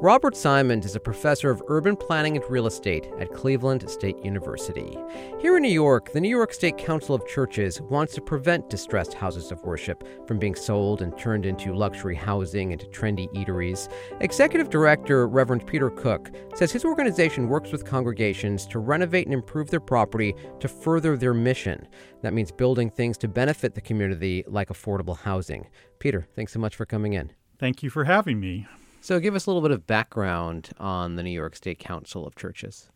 Robert 0.02 0.34
Simons 0.34 0.86
is 0.86 0.96
a 0.96 1.00
professor 1.00 1.50
of 1.50 1.62
urban 1.68 1.94
planning 1.94 2.34
and 2.34 2.44
real 2.48 2.66
estate 2.66 3.10
at 3.18 3.34
Cleveland 3.34 3.84
State 3.90 4.16
University. 4.24 4.96
Here 5.40 5.58
in 5.58 5.62
New 5.62 5.68
York, 5.68 6.10
the 6.12 6.20
New 6.22 6.30
York 6.30 6.54
State 6.54 6.78
Council 6.78 7.14
of 7.14 7.26
Churches 7.26 7.82
wants 7.82 8.14
to 8.14 8.22
prevent 8.22 8.70
distressed 8.70 9.12
houses 9.12 9.52
of 9.52 9.62
worship 9.62 10.02
from 10.26 10.38
being 10.38 10.54
sold 10.54 11.02
and 11.02 11.18
turned 11.18 11.44
into 11.44 11.74
luxury 11.74 12.14
housing 12.14 12.72
and 12.72 12.80
trendy 12.84 13.30
eateries. 13.34 13.92
Executive 14.22 14.70
Director 14.70 15.28
Reverend 15.28 15.66
Peter 15.66 15.90
Cook 15.90 16.30
says 16.54 16.72
his 16.72 16.86
organization 16.86 17.46
works 17.46 17.70
with 17.70 17.84
congregations 17.84 18.64
to 18.68 18.78
renovate 18.78 19.26
and 19.26 19.34
improve 19.34 19.68
their 19.68 19.80
property 19.80 20.34
to 20.60 20.66
further 20.66 21.14
their 21.14 21.34
mission. 21.34 21.86
That 22.22 22.32
means 22.32 22.50
building 22.50 22.88
things 22.88 23.18
to 23.18 23.28
benefit 23.28 23.74
the 23.74 23.82
community 23.82 24.44
like 24.46 24.70
affordable 24.70 25.18
housing. 25.18 25.68
Peter, 25.98 26.26
thanks 26.34 26.54
so 26.54 26.58
much 26.58 26.74
for 26.74 26.86
coming 26.86 27.12
in. 27.12 27.32
Thank 27.58 27.82
you 27.82 27.90
for 27.90 28.04
having 28.04 28.40
me. 28.40 28.66
So, 29.02 29.18
give 29.18 29.34
us 29.34 29.46
a 29.46 29.50
little 29.50 29.62
bit 29.62 29.70
of 29.70 29.86
background 29.86 30.70
on 30.78 31.16
the 31.16 31.22
New 31.22 31.30
York 31.30 31.56
State 31.56 31.78
Council 31.78 32.26
of 32.26 32.36
Churches. 32.36 32.90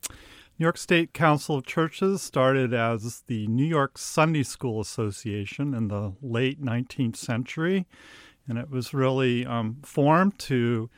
New 0.59 0.64
York 0.64 0.77
State 0.77 1.14
Council 1.14 1.57
of 1.57 1.64
Churches 1.64 2.21
started 2.21 2.75
as 2.75 3.25
the 3.27 3.47
New 3.47 3.64
York 3.64 3.97
Sunday 3.97 4.43
School 4.43 4.83
Association 4.83 5.73
in 5.73 5.88
the 5.88 6.12
late 6.21 6.62
19th 6.62 7.17
century, 7.17 7.87
and 8.47 8.59
it 8.59 8.71
was 8.71 8.93
really 8.93 9.47
um, 9.47 9.79
formed 9.83 10.38
to 10.40 10.90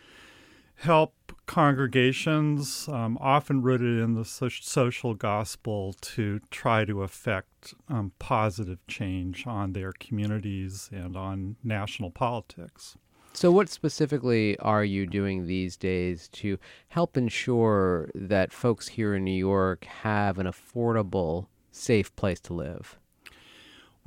help 0.75 1.33
congregations, 1.47 2.89
um, 2.89 3.17
often 3.21 3.63
rooted 3.63 4.01
in 4.01 4.15
the 4.15 4.25
so- 4.25 4.49
social 4.49 5.15
gospel, 5.15 5.95
to 6.01 6.41
try 6.51 6.85
to 6.85 7.03
affect 7.03 7.75
um, 7.89 8.11
positive 8.19 8.85
change 8.89 9.47
on 9.47 9.73
their 9.73 9.93
communities 9.93 10.91
and 10.93 11.17
on 11.17 11.55
national 11.63 12.11
politics. 12.11 12.99
So, 13.37 13.53
what 13.53 13.69
specifically 13.69 14.59
are 14.61 14.83
you 14.83 15.05
doing 15.05 15.47
these 15.47 15.77
days 15.77 16.27
to 16.29 16.59
help 16.89 17.19
ensure 17.19 18.09
that 18.15 18.51
folks 18.51 18.89
here 18.89 19.15
in 19.15 19.25
New 19.25 19.31
York 19.31 19.85
have 19.85 20.39
an 20.39 20.47
affordable, 20.47 21.49
safe 21.71 22.17
place 22.17 22.41
to 22.41 22.55
live? 22.55 22.99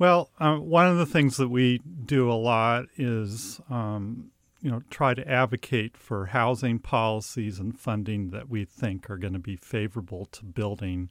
Well, 0.00 0.30
uh, 0.40 0.56
one 0.56 0.88
of 0.88 0.96
the 0.96 1.06
things 1.06 1.36
that 1.36 1.46
we 1.46 1.80
do 2.04 2.28
a 2.28 2.34
lot 2.34 2.86
is, 2.96 3.60
um, 3.70 4.32
you 4.62 4.70
know, 4.72 4.82
try 4.90 5.14
to 5.14 5.28
advocate 5.30 5.96
for 5.96 6.26
housing 6.26 6.80
policies 6.80 7.60
and 7.60 7.78
funding 7.78 8.30
that 8.30 8.50
we 8.50 8.64
think 8.64 9.08
are 9.08 9.16
going 9.16 9.34
to 9.34 9.38
be 9.38 9.54
favorable 9.54 10.24
to 10.32 10.44
building 10.44 11.08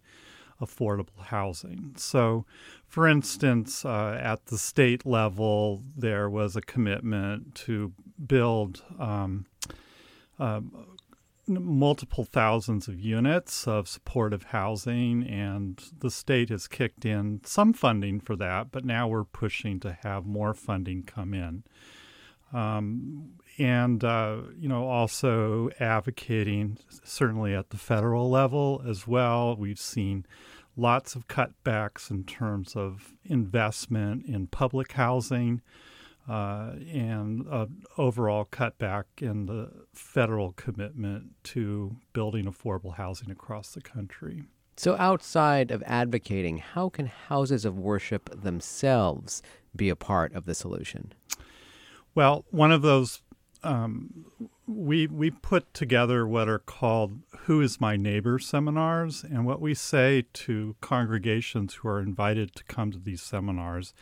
affordable 0.62 1.22
housing. 1.26 1.94
So, 1.98 2.46
for 2.88 3.08
instance, 3.08 3.86
uh, 3.86 4.20
at 4.22 4.48
the 4.48 4.58
state 4.58 5.06
level, 5.06 5.84
there 5.96 6.30
was 6.30 6.56
a 6.56 6.62
commitment 6.62 7.56
to 7.66 7.94
build 8.26 8.84
um, 9.00 9.46
uh, 10.40 10.62
multiple 11.48 12.26
thousands 12.26 12.88
of 12.88 13.00
units 13.00 13.68
of 13.68 13.88
supportive 13.88 14.44
housing, 14.44 15.24
and 15.24 15.82
the 16.00 16.12
state 16.12 16.50
has 16.50 16.68
kicked 16.68 17.06
in 17.06 17.42
some 17.44 17.74
funding 17.74 18.20
for 18.20 18.36
that, 18.36 18.72
but 18.72 18.86
now 18.86 19.08
we're 19.08 19.24
pushing 19.24 19.80
to 19.80 19.98
have 20.04 20.26
more 20.26 20.54
funding 20.54 21.04
come 21.04 21.34
in. 21.34 21.64
Um, 22.54 23.34
and, 23.60 24.04
uh, 24.04 24.38
you 24.58 24.70
know, 24.70 24.88
also 24.88 25.70
advocating 25.80 26.78
certainly 27.04 27.54
at 27.54 27.70
the 27.70 27.78
federal 27.78 28.30
level 28.30 28.82
as 28.88 29.06
well. 29.06 29.56
We've 29.58 29.80
seen 29.80 30.26
lots 30.78 31.14
of 31.14 31.28
cutbacks 31.28 32.10
in 32.10 32.24
terms 32.24 32.76
of 32.76 33.14
investment 33.26 34.26
in 34.26 34.48
public 34.48 34.94
housing 34.94 35.62
uh, 36.30 36.74
and 36.92 37.46
uh, 37.50 37.66
overall 37.98 38.46
cutback 38.46 39.04
in 39.18 39.48
the 39.48 39.72
federal 39.94 40.54
commitment 40.54 41.32
to 41.44 41.98
building 42.14 42.46
affordable 42.46 42.96
housing 42.96 43.30
across 43.30 43.72
the 43.72 43.82
country. 43.82 44.44
So, 44.78 44.96
outside 44.98 45.72
of 45.72 45.84
advocating, 45.86 46.60
how 46.60 46.88
can 46.88 47.08
houses 47.08 47.66
of 47.66 47.78
worship 47.78 48.30
themselves 48.42 49.42
be 49.76 49.90
a 49.90 49.96
part 49.96 50.34
of 50.34 50.46
the 50.46 50.56
solution? 50.56 51.14
Well, 52.16 52.46
one 52.50 52.72
of 52.72 52.82
those 52.82 53.22
um, 53.64 54.26
we 54.68 55.08
we 55.08 55.32
put 55.32 55.74
together 55.74 56.26
what 56.26 56.48
are 56.48 56.60
called 56.60 57.20
"Who 57.42 57.62
is 57.62 57.82
My 57.82 57.96
Neighbor" 57.96 58.40
seminars, 58.40 59.24
and 59.24 59.46
what 59.46 59.62
we 59.62 59.74
say 59.74 60.26
to 60.34 60.76
congregations 60.82 61.76
who 61.76 61.88
are 61.90 62.00
invited 62.00 62.56
to 62.56 62.64
come 62.66 62.92
to 62.92 63.00
these 63.00 63.22
seminars 63.22 63.94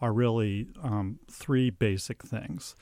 are 0.00 0.12
really 0.12 0.68
um, 0.82 1.18
three 1.30 1.70
basic 1.70 2.22
things. 2.22 2.74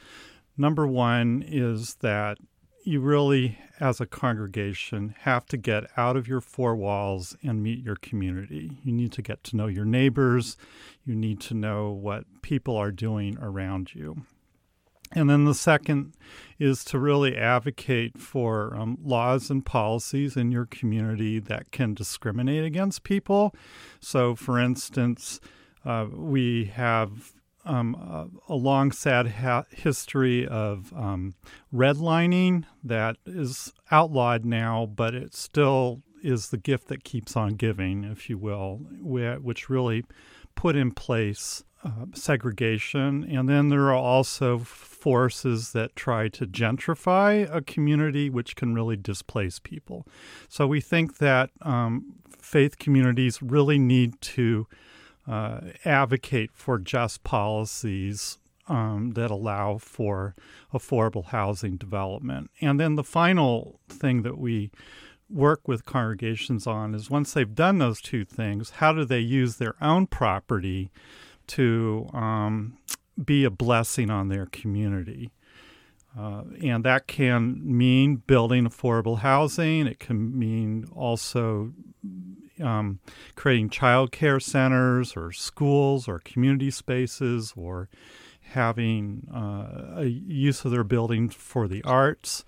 Number 0.57 0.87
one 0.87 1.45
is 1.47 1.97
that 1.97 2.39
you 2.85 3.01
really, 3.01 3.59
as 3.81 4.01
a 4.01 4.07
congregation, 4.07 5.15
have 5.21 5.47
to 5.47 5.57
get 5.57 5.85
out 5.97 6.17
of 6.17 6.29
your 6.29 6.41
four 6.41 6.77
walls 6.77 7.37
and 7.43 7.63
meet 7.63 7.83
your 7.83 7.97
community. 7.97 8.73
You 8.85 8.93
need 8.93 9.11
to 9.13 9.23
get 9.23 9.43
to 9.45 9.57
know 9.57 9.67
your 9.67 9.87
neighbors. 9.87 10.57
You 11.05 11.15
need 11.15 11.41
to 11.43 11.55
know 11.55 11.91
what 11.91 12.25
people 12.43 12.77
are 12.77 12.93
doing 12.93 13.39
around 13.41 13.95
you. 13.95 14.27
And 15.15 15.31
then 15.31 15.45
the 15.45 15.55
second 15.55 16.15
is 16.59 16.85
to 16.87 16.99
really 16.99 17.37
advocate 17.37 18.19
for 18.19 18.77
um, 18.77 18.99
laws 19.03 19.51
and 19.51 19.65
policies 19.65 20.37
in 20.37 20.51
your 20.51 20.67
community 20.67 21.39
that 21.39 21.71
can 21.71 21.95
discriminate 21.95 22.65
against 22.65 23.05
people. 23.05 23.55
So, 24.01 24.35
for 24.35 24.59
instance, 24.59 25.41
uh, 25.85 26.07
we 26.13 26.67
have 26.67 27.33
um, 27.65 28.31
a, 28.49 28.55
long, 28.55 28.93
sad 28.93 29.29
ha- 29.29 29.65
history 29.71 30.47
of 30.47 30.93
um, 30.95 31.35
redlining 31.73 32.65
that 32.83 33.17
is 33.25 33.73
outlawed 33.91 34.45
now, 34.45 34.87
but 34.87 35.15
it 35.15 35.35
still 35.35 36.03
is 36.23 36.51
the 36.51 36.59
gift 36.59 36.89
that 36.89 37.05
keeps 37.05 37.37
on 37.37 37.51
giving, 37.51 38.05
if 38.05 38.29
you 38.29 38.39
will, 38.39 38.81
which 39.01 39.71
really 39.71 40.05
put 40.55 40.77
in 40.77 40.91
place 40.91 41.65
uh, 41.85 42.07
segregation. 42.15 43.25
And 43.25 43.49
then 43.49 43.69
there 43.69 43.87
are 43.89 43.95
also 43.95 44.59
forces 45.05 45.73
that 45.73 45.95
try 45.95 46.29
to 46.29 46.47
gentrify 46.47 47.47
a 47.55 47.61
community, 47.61 48.31
which 48.31 48.57
can 48.57 48.75
really 48.75 48.97
displace 48.97 49.59
people. 49.59 50.07
So 50.49 50.67
we 50.67 50.81
think 50.81 51.19
that 51.19 51.51
um, 51.61 52.15
faith 52.39 52.79
communities 52.79 53.43
really 53.43 53.79
need 53.79 54.19
to 54.37 54.67
uh, 55.29 55.61
advocate 55.85 56.53
for 56.55 56.79
just 56.79 57.23
policies 57.23 58.39
um, 58.67 59.11
that 59.11 59.31
allow 59.31 59.77
for 59.77 60.35
affordable 60.73 61.27
housing 61.27 61.77
development. 61.77 62.51
And 62.63 62.81
then 62.81 62.95
the 62.95 63.05
final 63.05 63.81
thing 63.91 64.23
that 64.23 64.39
we 64.39 64.71
work 65.29 65.69
with 65.69 65.85
congregations 65.85 66.67
on 66.67 66.95
is 66.95 67.11
once 67.11 67.35
they've 67.35 67.55
done 67.55 67.77
those 67.77 68.01
two 68.01 68.25
things, 68.25 68.71
how 68.81 68.95
do 68.95 69.05
they 69.05 69.21
use 69.21 69.57
their 69.57 69.75
own 69.83 70.07
property 70.07 70.91
to 71.49 72.09
um, 72.15 72.79
be 73.23 73.45
a 73.45 73.51
blessing 73.51 74.11
on 74.11 74.29
their 74.29 74.47
community? 74.47 75.33
Uh, 76.19 76.45
and 76.63 76.85
that 76.85 77.07
can 77.07 77.61
mean 77.65 78.17
building 78.17 78.65
affordable 78.65 79.19
housing. 79.19 79.87
It 79.87 79.99
can 79.99 80.39
mean 80.39 80.87
also 80.95 81.73
um, 82.63 83.01
creating 83.35 83.71
child 83.71 84.13
care 84.13 84.39
centers 84.39 85.17
or 85.17 85.33
schools 85.33 86.07
or 86.07 86.21
community 86.21 86.71
spaces 86.71 87.53
or 87.57 87.89
having 88.41 89.27
uh, 89.35 90.01
a 90.03 90.05
use 90.05 90.65
of 90.65 90.71
their 90.71 90.85
building 90.85 91.29
for 91.29 91.67
the 91.67 91.83
arts. 91.83 92.45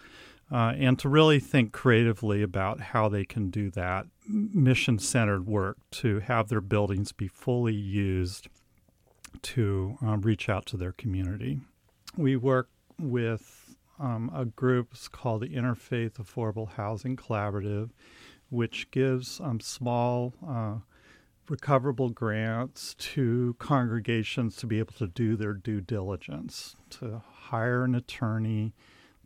Uh, 0.49 0.73
and 0.79 0.97
to 1.01 1.09
really 1.09 1.41
think 1.41 1.73
creatively 1.73 2.41
about 2.41 2.81
how 2.81 3.09
they 3.09 3.25
can 3.25 3.51
do 3.51 3.69
that 3.69 4.07
mission 4.29 4.97
centered 4.97 5.45
work 5.45 5.77
to 5.91 6.21
have 6.21 6.49
their 6.49 6.61
buildings 6.61 7.11
be 7.11 7.27
fully 7.27 7.75
used 7.75 8.47
to 9.43 9.97
um, 10.03 10.21
reach 10.21 10.49
out 10.49 10.67
to 10.67 10.77
their 10.77 10.93
community. 10.93 11.61
We 12.17 12.37
work 12.37 12.69
with 12.99 13.77
um, 13.99 14.31
a 14.35 14.45
group 14.45 14.95
called 15.13 15.43
the 15.43 15.49
Interfaith 15.49 16.15
Affordable 16.15 16.73
Housing 16.73 17.17
Collaborative, 17.17 17.91
which 18.51 18.91
gives 18.91 19.41
um, 19.41 19.61
small 19.61 20.35
uh, 20.47 20.77
recoverable 21.49 22.11
grants 22.11 22.95
to 22.95 23.55
congregations 23.59 24.57
to 24.57 24.67
be 24.67 24.79
able 24.79 24.95
to 24.95 25.07
do 25.07 25.37
their 25.37 25.55
due 25.55 25.81
diligence, 25.81 26.77
to 26.91 27.23
hire 27.27 27.85
an 27.85 27.95
attorney, 27.95 28.75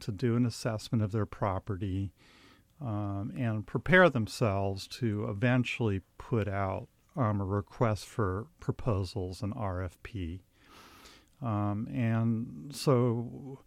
to 0.00 0.12
do 0.12 0.36
an 0.36 0.46
assessment 0.46 1.02
of 1.02 1.12
their 1.12 1.26
property, 1.26 2.12
um, 2.80 3.32
and 3.36 3.66
prepare 3.66 4.08
themselves 4.08 4.86
to 4.86 5.26
eventually 5.28 6.00
put 6.18 6.48
out 6.48 6.88
um, 7.20 7.40
a 7.40 7.44
request 7.44 8.06
for 8.06 8.46
proposals, 8.60 9.42
an 9.42 9.52
RFP. 9.52 10.40
Um, 11.42 11.86
and 11.92 12.74
so 12.74 13.60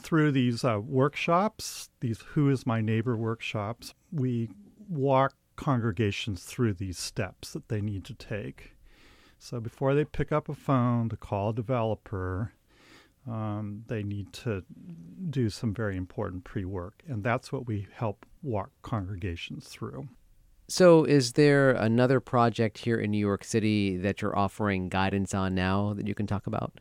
through 0.00 0.32
these 0.32 0.64
uh, 0.64 0.80
workshops, 0.82 1.90
these 2.00 2.20
Who 2.32 2.48
is 2.48 2.66
My 2.66 2.80
Neighbor 2.80 3.16
workshops, 3.16 3.94
we 4.10 4.50
walk 4.88 5.34
congregations 5.56 6.44
through 6.44 6.74
these 6.74 6.98
steps 6.98 7.52
that 7.52 7.68
they 7.68 7.80
need 7.80 8.04
to 8.06 8.14
take. 8.14 8.72
So 9.38 9.60
before 9.60 9.94
they 9.94 10.04
pick 10.04 10.32
up 10.32 10.48
a 10.48 10.54
phone 10.54 11.08
to 11.10 11.16
call 11.16 11.50
a 11.50 11.54
developer, 11.54 12.52
um, 13.28 13.84
they 13.86 14.02
need 14.02 14.32
to 14.32 14.64
do 15.30 15.50
some 15.50 15.74
very 15.74 15.96
important 15.96 16.44
pre 16.44 16.64
work. 16.64 17.02
And 17.06 17.22
that's 17.22 17.52
what 17.52 17.66
we 17.66 17.86
help 17.94 18.24
walk 18.42 18.70
congregations 18.82 19.68
through. 19.68 20.08
So, 20.74 21.04
is 21.04 21.34
there 21.34 21.72
another 21.72 22.18
project 22.18 22.78
here 22.78 22.96
in 22.96 23.10
New 23.10 23.18
York 23.18 23.44
City 23.44 23.98
that 23.98 24.22
you're 24.22 24.34
offering 24.34 24.88
guidance 24.88 25.34
on 25.34 25.54
now 25.54 25.92
that 25.92 26.08
you 26.08 26.14
can 26.14 26.26
talk 26.26 26.46
about? 26.46 26.72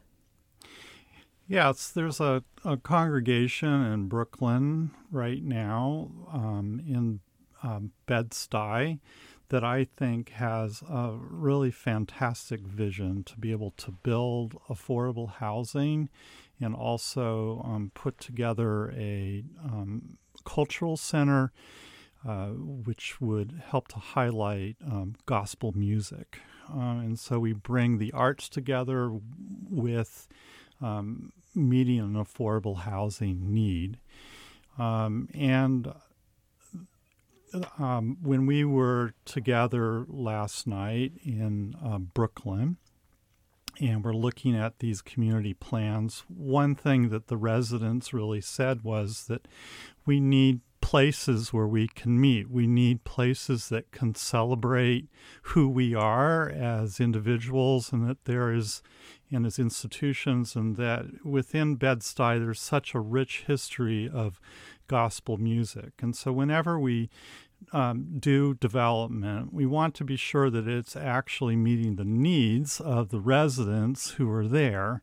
Yes, 1.45 1.89
there's 1.89 2.21
a, 2.21 2.41
a 2.63 2.77
congregation 2.77 3.67
in 3.67 4.07
Brooklyn 4.07 4.91
right 5.11 5.43
now 5.43 6.09
um, 6.31 6.81
in 6.87 7.19
um, 7.63 7.91
Bed-Stuy 8.05 8.99
that 9.49 9.65
I 9.65 9.83
think 9.83 10.29
has 10.29 10.81
a 10.83 11.17
really 11.19 11.69
fantastic 11.69 12.61
vision 12.61 13.25
to 13.25 13.37
be 13.37 13.51
able 13.51 13.71
to 13.71 13.91
build 13.91 14.53
affordable 14.69 15.33
housing 15.33 16.07
and 16.61 16.73
also 16.73 17.61
um, 17.65 17.91
put 17.93 18.21
together 18.21 18.89
a 18.91 19.43
um, 19.61 20.17
cultural 20.45 20.95
center 20.95 21.51
uh, 22.27 22.47
which 22.49 23.19
would 23.19 23.61
help 23.65 23.87
to 23.89 23.97
highlight 23.97 24.75
um, 24.85 25.15
gospel 25.25 25.71
music. 25.75 26.39
Uh, 26.69 26.99
and 26.99 27.19
so 27.19 27.39
we 27.39 27.53
bring 27.53 27.97
the 27.97 28.11
arts 28.11 28.47
together 28.47 29.11
with 29.69 30.27
um, 30.81 31.31
meeting 31.55 31.99
an 31.99 32.13
affordable 32.13 32.79
housing 32.79 33.53
need. 33.53 33.97
Um, 34.77 35.27
and 35.33 35.93
um, 37.77 38.17
when 38.21 38.45
we 38.45 38.63
were 38.63 39.13
together 39.25 40.05
last 40.07 40.65
night 40.67 41.13
in 41.23 41.75
uh, 41.83 41.97
Brooklyn, 41.97 42.77
and 43.79 44.03
we're 44.03 44.13
looking 44.13 44.55
at 44.55 44.79
these 44.79 45.01
community 45.01 45.53
plans, 45.53 46.23
one 46.27 46.75
thing 46.75 47.09
that 47.09 47.27
the 47.27 47.37
residents 47.37 48.13
really 48.13 48.41
said 48.41 48.83
was 48.83 49.25
that 49.25 49.47
we 50.05 50.19
need 50.19 50.61
places 50.81 51.53
where 51.53 51.67
we 51.67 51.87
can 51.87 52.19
meet. 52.19 52.49
We 52.49 52.67
need 52.67 53.03
places 53.03 53.69
that 53.69 53.91
can 53.91 54.15
celebrate 54.15 55.07
who 55.43 55.69
we 55.69 55.95
are 55.95 56.49
as 56.49 56.99
individuals 56.99 57.93
and 57.93 58.07
that 58.09 58.25
there 58.25 58.51
is, 58.51 58.81
and 59.31 59.45
as 59.45 59.59
institutions, 59.59 60.55
and 60.55 60.75
that 60.75 61.23
within 61.23 61.75
Bed-Stuy 61.75 62.39
there's 62.39 62.61
such 62.61 62.93
a 62.93 62.99
rich 62.99 63.43
history 63.47 64.09
of 64.11 64.39
gospel 64.87 65.37
music. 65.37 65.93
And 66.01 66.15
so 66.15 66.33
whenever 66.33 66.77
we 66.77 67.09
um, 67.71 68.17
do 68.19 68.55
development, 68.55 69.53
we 69.53 69.65
want 69.65 69.95
to 69.95 70.03
be 70.03 70.17
sure 70.17 70.49
that 70.49 70.67
it's 70.67 70.95
actually 70.95 71.55
meeting 71.55 71.95
the 71.95 72.03
needs 72.03 72.81
of 72.81 73.09
the 73.09 73.21
residents 73.21 74.11
who 74.11 74.29
are 74.29 74.47
there 74.47 75.01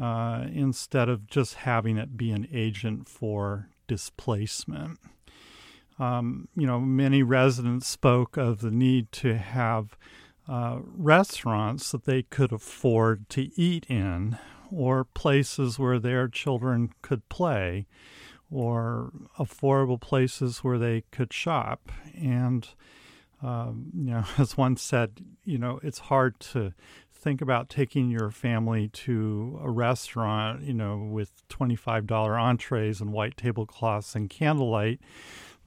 uh, 0.00 0.46
instead 0.52 1.08
of 1.08 1.26
just 1.26 1.54
having 1.54 1.98
it 1.98 2.16
be 2.16 2.30
an 2.30 2.48
agent 2.52 3.08
for 3.08 3.68
displacement. 3.94 4.98
um, 5.98 6.48
you 6.56 6.66
know, 6.66 6.80
many 6.80 7.22
residents 7.22 7.86
spoke 7.86 8.36
of 8.36 8.60
the 8.60 8.70
need 8.70 9.12
to 9.12 9.36
have 9.36 9.96
uh, 10.48 10.78
restaurants 10.82 11.92
that 11.92 12.04
they 12.04 12.22
could 12.22 12.52
afford 12.52 13.28
to 13.28 13.42
eat 13.60 13.84
in, 13.88 14.38
or 14.70 15.04
places 15.04 15.78
where 15.78 15.98
their 15.98 16.28
children 16.28 16.90
could 17.02 17.28
play, 17.28 17.86
or 18.50 19.12
affordable 19.38 20.00
places 20.00 20.58
where 20.64 20.78
they 20.78 21.04
could 21.12 21.32
shop. 21.32 21.92
And, 22.14 22.66
um, 23.42 23.90
you 23.94 24.10
know, 24.12 24.24
as 24.38 24.56
one 24.56 24.76
said, 24.76 25.20
you 25.44 25.58
know, 25.58 25.78
it's 25.82 25.98
hard 26.00 26.40
to 26.52 26.72
think 27.22 27.40
about 27.40 27.68
taking 27.68 28.10
your 28.10 28.30
family 28.30 28.88
to 28.88 29.60
a 29.62 29.70
restaurant, 29.70 30.62
you 30.62 30.74
know, 30.74 30.98
with 30.98 31.46
$25 31.48 32.38
entrees 32.38 33.00
and 33.00 33.12
white 33.12 33.36
tablecloths 33.36 34.16
and 34.16 34.28
candlelight 34.28 35.00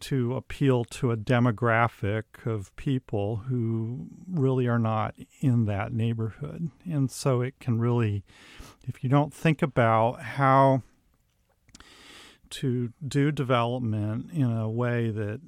to 0.01 0.35
appeal 0.35 0.83
to 0.83 1.11
a 1.11 1.17
demographic 1.17 2.45
of 2.45 2.75
people 2.75 3.37
who 3.47 4.07
really 4.29 4.67
are 4.67 4.77
not 4.77 5.15
in 5.39 5.65
that 5.65 5.93
neighborhood. 5.93 6.69
And 6.83 7.09
so 7.09 7.41
it 7.41 7.57
can 7.59 7.79
really, 7.79 8.25
if 8.83 9.01
you 9.01 9.09
don't 9.09 9.33
think 9.33 9.61
about 9.61 10.21
how 10.21 10.83
to 12.49 12.91
do 13.07 13.31
development 13.31 14.31
in 14.31 14.51
a 14.51 14.69
way 14.69 15.09
that 15.09 15.39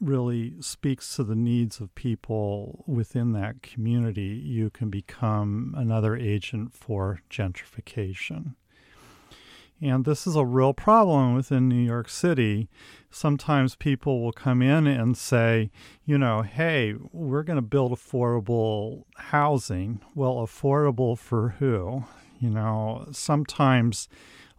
really 0.00 0.54
speaks 0.60 1.16
to 1.16 1.24
the 1.24 1.34
needs 1.34 1.80
of 1.80 1.94
people 1.94 2.84
within 2.86 3.32
that 3.32 3.62
community, 3.62 4.40
you 4.44 4.70
can 4.70 4.90
become 4.90 5.74
another 5.76 6.16
agent 6.16 6.72
for 6.72 7.20
gentrification. 7.30 8.54
And 9.80 10.04
this 10.04 10.26
is 10.26 10.34
a 10.34 10.44
real 10.44 10.74
problem 10.74 11.34
within 11.34 11.68
New 11.68 11.76
York 11.76 12.08
City. 12.08 12.68
Sometimes 13.10 13.76
people 13.76 14.20
will 14.20 14.32
come 14.32 14.60
in 14.60 14.88
and 14.88 15.16
say, 15.16 15.70
you 16.04 16.18
know, 16.18 16.42
hey, 16.42 16.94
we're 17.12 17.44
going 17.44 17.56
to 17.56 17.62
build 17.62 17.92
affordable 17.92 19.04
housing. 19.16 20.00
Well, 20.16 20.36
affordable 20.36 21.16
for 21.16 21.50
who? 21.60 22.04
You 22.40 22.50
know, 22.50 23.06
sometimes 23.12 24.08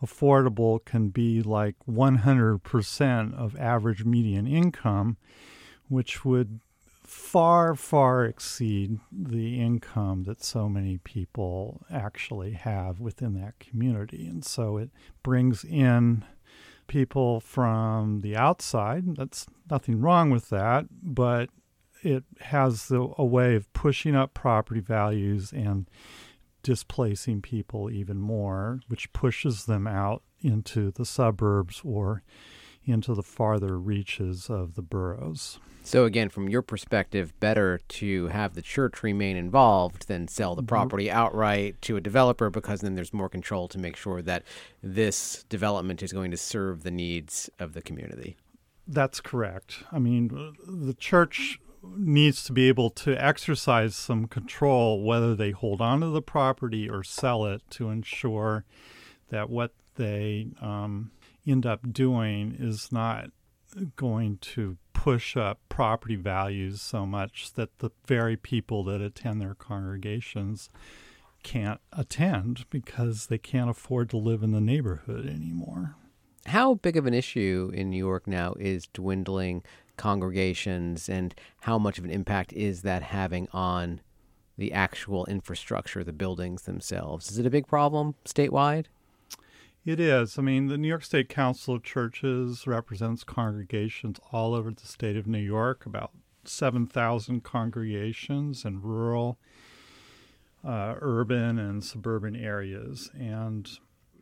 affordable 0.03 0.83
can 0.83 1.09
be 1.09 1.41
like 1.41 1.75
100% 1.89 3.33
of 3.33 3.55
average 3.57 4.05
median 4.05 4.47
income, 4.47 5.17
which 5.87 6.23
would 6.23 6.59
far, 7.09 7.75
far 7.75 8.23
exceed 8.23 8.99
the 9.11 9.59
income 9.59 10.23
that 10.23 10.43
so 10.43 10.69
many 10.69 10.97
people 10.99 11.81
actually 11.91 12.51
have 12.51 12.99
within 12.99 13.33
that 13.33 13.59
community. 13.59 14.27
And 14.27 14.45
so 14.45 14.77
it 14.77 14.91
brings 15.23 15.63
in 15.63 16.23
people 16.87 17.39
from 17.39 18.21
the 18.21 18.35
outside. 18.35 19.15
That's 19.15 19.47
nothing 19.69 19.99
wrong 19.99 20.29
with 20.29 20.49
that, 20.49 20.85
but 21.01 21.49
it 22.03 22.23
has 22.41 22.87
the, 22.87 23.13
a 23.17 23.25
way 23.25 23.55
of 23.55 23.71
pushing 23.73 24.15
up 24.15 24.33
property 24.33 24.79
values 24.79 25.51
and 25.51 25.89
displacing 26.63 27.41
people 27.41 27.89
even 27.89 28.17
more, 28.17 28.81
which 28.87 29.11
pushes 29.13 29.65
them 29.65 29.87
out 29.87 30.23
into 30.41 30.91
the 30.91 31.05
suburbs 31.05 31.81
or 31.83 32.23
into 32.85 33.13
the 33.13 33.23
farther 33.23 33.77
reaches 33.77 34.49
of 34.49 34.75
the 34.75 34.81
boroughs. 34.81 35.59
So, 35.83 36.05
again, 36.05 36.29
from 36.29 36.49
your 36.49 36.61
perspective, 36.61 37.33
better 37.39 37.79
to 37.87 38.27
have 38.27 38.53
the 38.53 38.61
church 38.61 39.01
remain 39.01 39.37
involved 39.37 40.07
than 40.07 40.27
sell 40.27 40.53
the 40.55 40.61
mm-hmm. 40.61 40.67
property 40.67 41.09
outright 41.09 41.81
to 41.83 41.97
a 41.97 42.01
developer 42.01 42.49
because 42.49 42.81
then 42.81 42.95
there's 42.95 43.13
more 43.13 43.29
control 43.29 43.67
to 43.69 43.79
make 43.79 43.95
sure 43.95 44.21
that 44.21 44.43
this 44.83 45.45
development 45.49 46.03
is 46.03 46.13
going 46.13 46.31
to 46.31 46.37
serve 46.37 46.83
the 46.83 46.91
needs 46.91 47.49
of 47.59 47.73
the 47.73 47.81
community. 47.81 48.37
That's 48.87 49.21
correct. 49.21 49.83
I 49.91 49.99
mean, 49.99 50.55
the 50.67 50.95
church 50.95 51.59
needs 51.83 52.43
to 52.43 52.53
be 52.53 52.67
able 52.67 52.89
to 52.89 53.13
exercise 53.23 53.95
some 53.95 54.27
control 54.27 55.03
whether 55.03 55.35
they 55.35 55.51
hold 55.51 55.81
on 55.81 56.01
to 56.01 56.07
the 56.07 56.21
property 56.21 56.89
or 56.89 57.03
sell 57.03 57.45
it 57.45 57.61
to 57.69 57.89
ensure 57.89 58.65
that 59.29 59.49
what 59.49 59.73
they 59.95 60.47
um, 60.61 61.11
end 61.47 61.65
up 61.65 61.91
doing 61.91 62.55
is 62.57 62.91
not 62.91 63.29
going 63.95 64.37
to 64.37 64.77
push 64.93 65.37
up 65.37 65.59
property 65.69 66.15
values 66.15 66.81
so 66.81 67.05
much 67.05 67.53
that 67.53 67.79
the 67.79 67.89
very 68.05 68.35
people 68.35 68.83
that 68.83 69.01
attend 69.01 69.39
their 69.39 69.53
congregations 69.53 70.69
can't 71.43 71.79
attend 71.93 72.65
because 72.69 73.27
they 73.27 73.37
can't 73.37 73.69
afford 73.69 74.09
to 74.09 74.17
live 74.17 74.43
in 74.43 74.51
the 74.51 74.59
neighborhood 74.59 75.25
anymore. 75.25 75.95
How 76.47 76.73
big 76.73 76.97
of 76.97 77.05
an 77.05 77.13
issue 77.13 77.71
in 77.73 77.89
New 77.89 77.97
York 77.97 78.27
now 78.27 78.55
is 78.59 78.87
dwindling 78.87 79.63
congregations, 79.99 81.07
and 81.07 81.35
how 81.61 81.77
much 81.77 81.99
of 81.99 82.05
an 82.05 82.09
impact 82.09 82.51
is 82.53 82.81
that 82.81 83.03
having 83.03 83.47
on 83.53 84.01
the 84.57 84.73
actual 84.73 85.25
infrastructure, 85.27 86.03
the 86.03 86.11
buildings 86.11 86.63
themselves? 86.63 87.29
Is 87.29 87.37
it 87.37 87.45
a 87.45 87.51
big 87.51 87.67
problem 87.67 88.15
statewide? 88.25 88.85
It 89.85 89.99
is. 89.99 90.37
I 90.37 90.41
mean, 90.41 90.67
the 90.67 90.77
New 90.77 90.87
York 90.87 91.03
State 91.03 91.29
Council 91.29 91.75
of 91.75 91.83
Churches 91.83 92.67
represents 92.67 93.23
congregations 93.23 94.19
all 94.31 94.53
over 94.53 94.71
the 94.71 94.85
state 94.85 95.15
of 95.15 95.27
New 95.27 95.39
York, 95.39 95.85
about 95.85 96.11
7,000 96.43 97.43
congregations 97.43 98.65
in 98.65 98.81
rural, 98.81 99.37
uh, 100.65 100.95
urban, 100.99 101.57
and 101.57 101.83
suburban 101.83 102.35
areas. 102.35 103.09
And 103.17 103.69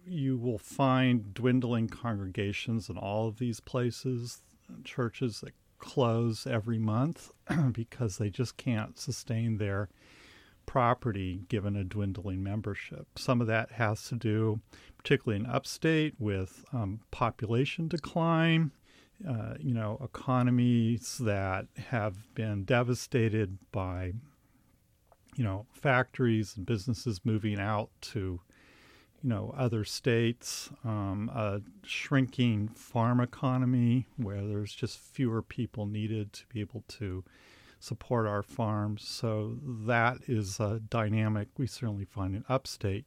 you 0.06 0.38
will 0.38 0.60
find 0.60 1.34
dwindling 1.34 1.90
congregations 1.90 2.90
in 2.90 2.98
all 2.98 3.28
of 3.28 3.40
these 3.40 3.60
places, 3.60 4.42
churches 4.84 5.42
that 5.42 5.54
close 5.80 6.48
every 6.48 6.80
month 6.80 7.32
because 7.72 8.18
they 8.18 8.30
just 8.30 8.58
can't 8.58 9.00
sustain 9.00 9.58
their 9.58 9.90
property 10.66 11.42
given 11.48 11.76
a 11.76 11.84
dwindling 11.84 12.44
membership. 12.44 13.08
Some 13.18 13.42
of 13.42 13.48
that 13.48 13.72
has 13.74 14.04
to 14.10 14.16
do, 14.16 14.60
particularly 14.98 15.44
in 15.44 15.50
upstate, 15.50 16.14
with 16.20 16.64
um, 16.72 17.00
population 17.10 17.88
decline. 17.88 18.72
Uh, 19.28 19.56
you 19.60 19.74
know, 19.74 19.98
economies 20.04 21.18
that 21.18 21.66
have 21.88 22.36
been 22.36 22.64
devastated 22.66 23.58
by, 23.72 24.14
you 25.36 25.44
know, 25.44 25.66
factories 25.74 26.56
and 26.56 26.68
businesses 26.68 27.22
moving 27.24 27.60
out 27.60 27.90
to, 28.00 28.40
you 29.24 29.30
know, 29.30 29.54
other 29.58 29.84
states, 29.84 30.70
um, 30.84 31.30
a 31.34 31.62
shrinking 31.84 32.68
farm 32.70 33.20
economy 33.20 34.08
where 34.18 34.46
there's 34.46 34.74
just 34.74 35.00
fewer 35.00 35.42
people 35.42 35.86
needed 35.86 36.34
to 36.34 36.46
be 36.48 36.60
able 36.60 36.84
to 36.88 37.24
support 37.80 38.28
our 38.28 38.44
farms. 38.44 39.08
So 39.08 39.58
that 39.64 40.18
is 40.28 40.60
a 40.60 40.80
dynamic 40.90 41.48
we 41.58 41.68
certainly 41.68 42.06
find 42.06 42.36
in 42.36 42.44
upstate. 42.48 43.06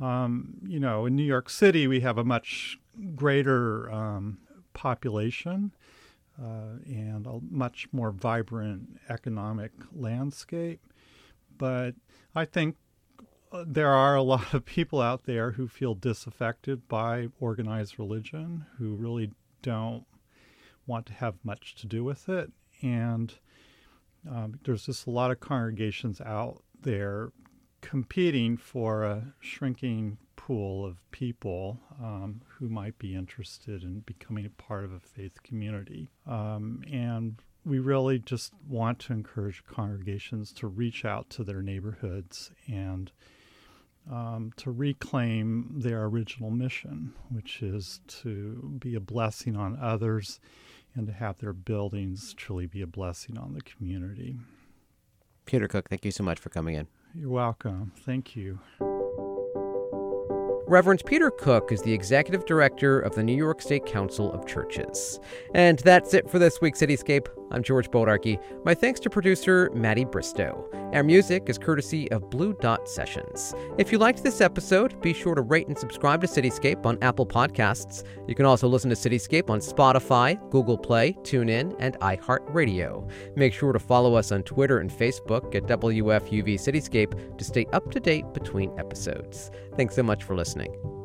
Um, 0.00 0.54
you 0.66 0.80
know, 0.80 1.06
in 1.06 1.14
New 1.14 1.24
York 1.24 1.48
City, 1.48 1.86
we 1.86 2.00
have 2.00 2.18
a 2.18 2.24
much 2.24 2.78
greater 3.14 3.90
um, 3.92 4.38
population 4.72 5.72
uh, 6.42 6.78
and 6.86 7.26
a 7.26 7.38
much 7.48 7.86
more 7.92 8.10
vibrant 8.10 8.98
economic 9.08 9.72
landscape. 9.92 10.80
But 11.56 11.94
I 12.34 12.44
think 12.44 12.76
there 13.66 13.90
are 13.90 14.16
a 14.16 14.22
lot 14.22 14.52
of 14.54 14.64
people 14.64 15.00
out 15.00 15.24
there 15.24 15.52
who 15.52 15.68
feel 15.68 15.94
disaffected 15.94 16.88
by 16.88 17.28
organized 17.38 17.98
religion, 17.98 18.66
who 18.78 18.94
really 18.94 19.30
don't 19.62 20.04
want 20.86 21.06
to 21.06 21.12
have 21.12 21.34
much 21.44 21.74
to 21.76 21.86
do 21.86 22.02
with 22.02 22.28
it. 22.28 22.50
And 22.82 23.32
um, 24.30 24.58
there's 24.64 24.86
just 24.86 25.06
a 25.06 25.10
lot 25.10 25.30
of 25.30 25.40
congregations 25.40 26.20
out 26.20 26.62
there 26.82 27.30
competing 27.80 28.56
for 28.56 29.04
a 29.04 29.34
shrinking 29.40 30.18
pool 30.36 30.84
of 30.84 30.96
people 31.10 31.78
um, 32.02 32.40
who 32.46 32.68
might 32.68 32.98
be 32.98 33.14
interested 33.14 33.82
in 33.82 34.00
becoming 34.00 34.46
a 34.46 34.50
part 34.50 34.84
of 34.84 34.92
a 34.92 35.00
faith 35.00 35.42
community. 35.42 36.10
Um, 36.26 36.82
and 36.90 37.36
we 37.64 37.78
really 37.78 38.18
just 38.18 38.52
want 38.68 38.98
to 39.00 39.12
encourage 39.12 39.64
congregations 39.64 40.52
to 40.54 40.66
reach 40.66 41.04
out 41.04 41.30
to 41.30 41.44
their 41.44 41.62
neighborhoods 41.62 42.50
and 42.66 43.10
um, 44.10 44.52
to 44.56 44.70
reclaim 44.70 45.70
their 45.74 46.04
original 46.04 46.50
mission, 46.50 47.14
which 47.30 47.62
is 47.62 48.00
to 48.06 48.76
be 48.78 48.94
a 48.94 49.00
blessing 49.00 49.56
on 49.56 49.78
others 49.80 50.40
and 50.94 51.06
to 51.06 51.12
have 51.12 51.38
their 51.38 51.52
buildings 51.52 52.34
truly 52.34 52.66
be 52.66 52.82
a 52.82 52.86
blessing 52.86 53.38
on 53.38 53.54
the 53.54 53.62
community. 53.62 54.36
Peter 55.46 55.68
Cook, 55.68 55.88
thank 55.88 56.04
you 56.04 56.10
so 56.10 56.22
much 56.22 56.38
for 56.38 56.48
coming 56.48 56.74
in. 56.74 56.86
You're 57.14 57.30
welcome. 57.30 57.92
Thank 58.04 58.36
you. 58.36 58.58
Reverend 60.66 61.02
Peter 61.04 61.30
Cook 61.30 61.72
is 61.72 61.82
the 61.82 61.92
executive 61.92 62.46
director 62.46 62.98
of 62.98 63.14
the 63.14 63.22
New 63.22 63.36
York 63.36 63.60
State 63.60 63.84
Council 63.84 64.32
of 64.32 64.46
Churches. 64.46 65.20
And 65.54 65.78
that's 65.80 66.14
it 66.14 66.30
for 66.30 66.38
this 66.38 66.60
week's 66.60 66.80
Cityscape. 66.80 67.26
I'm 67.50 67.62
George 67.62 67.90
Bodarky. 67.90 68.38
My 68.64 68.74
thanks 68.74 68.98
to 69.00 69.10
producer 69.10 69.70
Maddie 69.74 70.04
Bristow. 70.04 70.68
Our 70.92 71.02
music 71.02 71.48
is 71.48 71.58
courtesy 71.58 72.10
of 72.10 72.30
Blue 72.30 72.52
Dot 72.54 72.88
Sessions. 72.88 73.54
If 73.78 73.92
you 73.92 73.98
liked 73.98 74.22
this 74.22 74.40
episode, 74.40 75.00
be 75.00 75.12
sure 75.12 75.34
to 75.34 75.42
rate 75.42 75.68
and 75.68 75.76
subscribe 75.76 76.20
to 76.22 76.26
Cityscape 76.26 76.86
on 76.86 76.98
Apple 77.02 77.26
Podcasts. 77.26 78.04
You 78.26 78.34
can 78.34 78.46
also 78.46 78.68
listen 78.68 78.90
to 78.90 78.96
Cityscape 78.96 79.50
on 79.50 79.60
Spotify, 79.60 80.38
Google 80.50 80.78
Play, 80.78 81.12
TuneIn, 81.22 81.76
and 81.78 81.98
iHeartRadio. 82.00 83.10
Make 83.36 83.52
sure 83.52 83.72
to 83.72 83.78
follow 83.78 84.14
us 84.14 84.32
on 84.32 84.42
Twitter 84.42 84.78
and 84.78 84.90
Facebook 84.90 85.54
at 85.54 85.64
WFUV 85.64 86.54
Cityscape 86.54 87.36
to 87.38 87.44
stay 87.44 87.66
up 87.72 87.90
to 87.90 88.00
date 88.00 88.32
between 88.32 88.76
episodes. 88.78 89.50
Thanks 89.76 89.94
so 89.94 90.02
much 90.02 90.24
for 90.24 90.34
listening. 90.34 91.03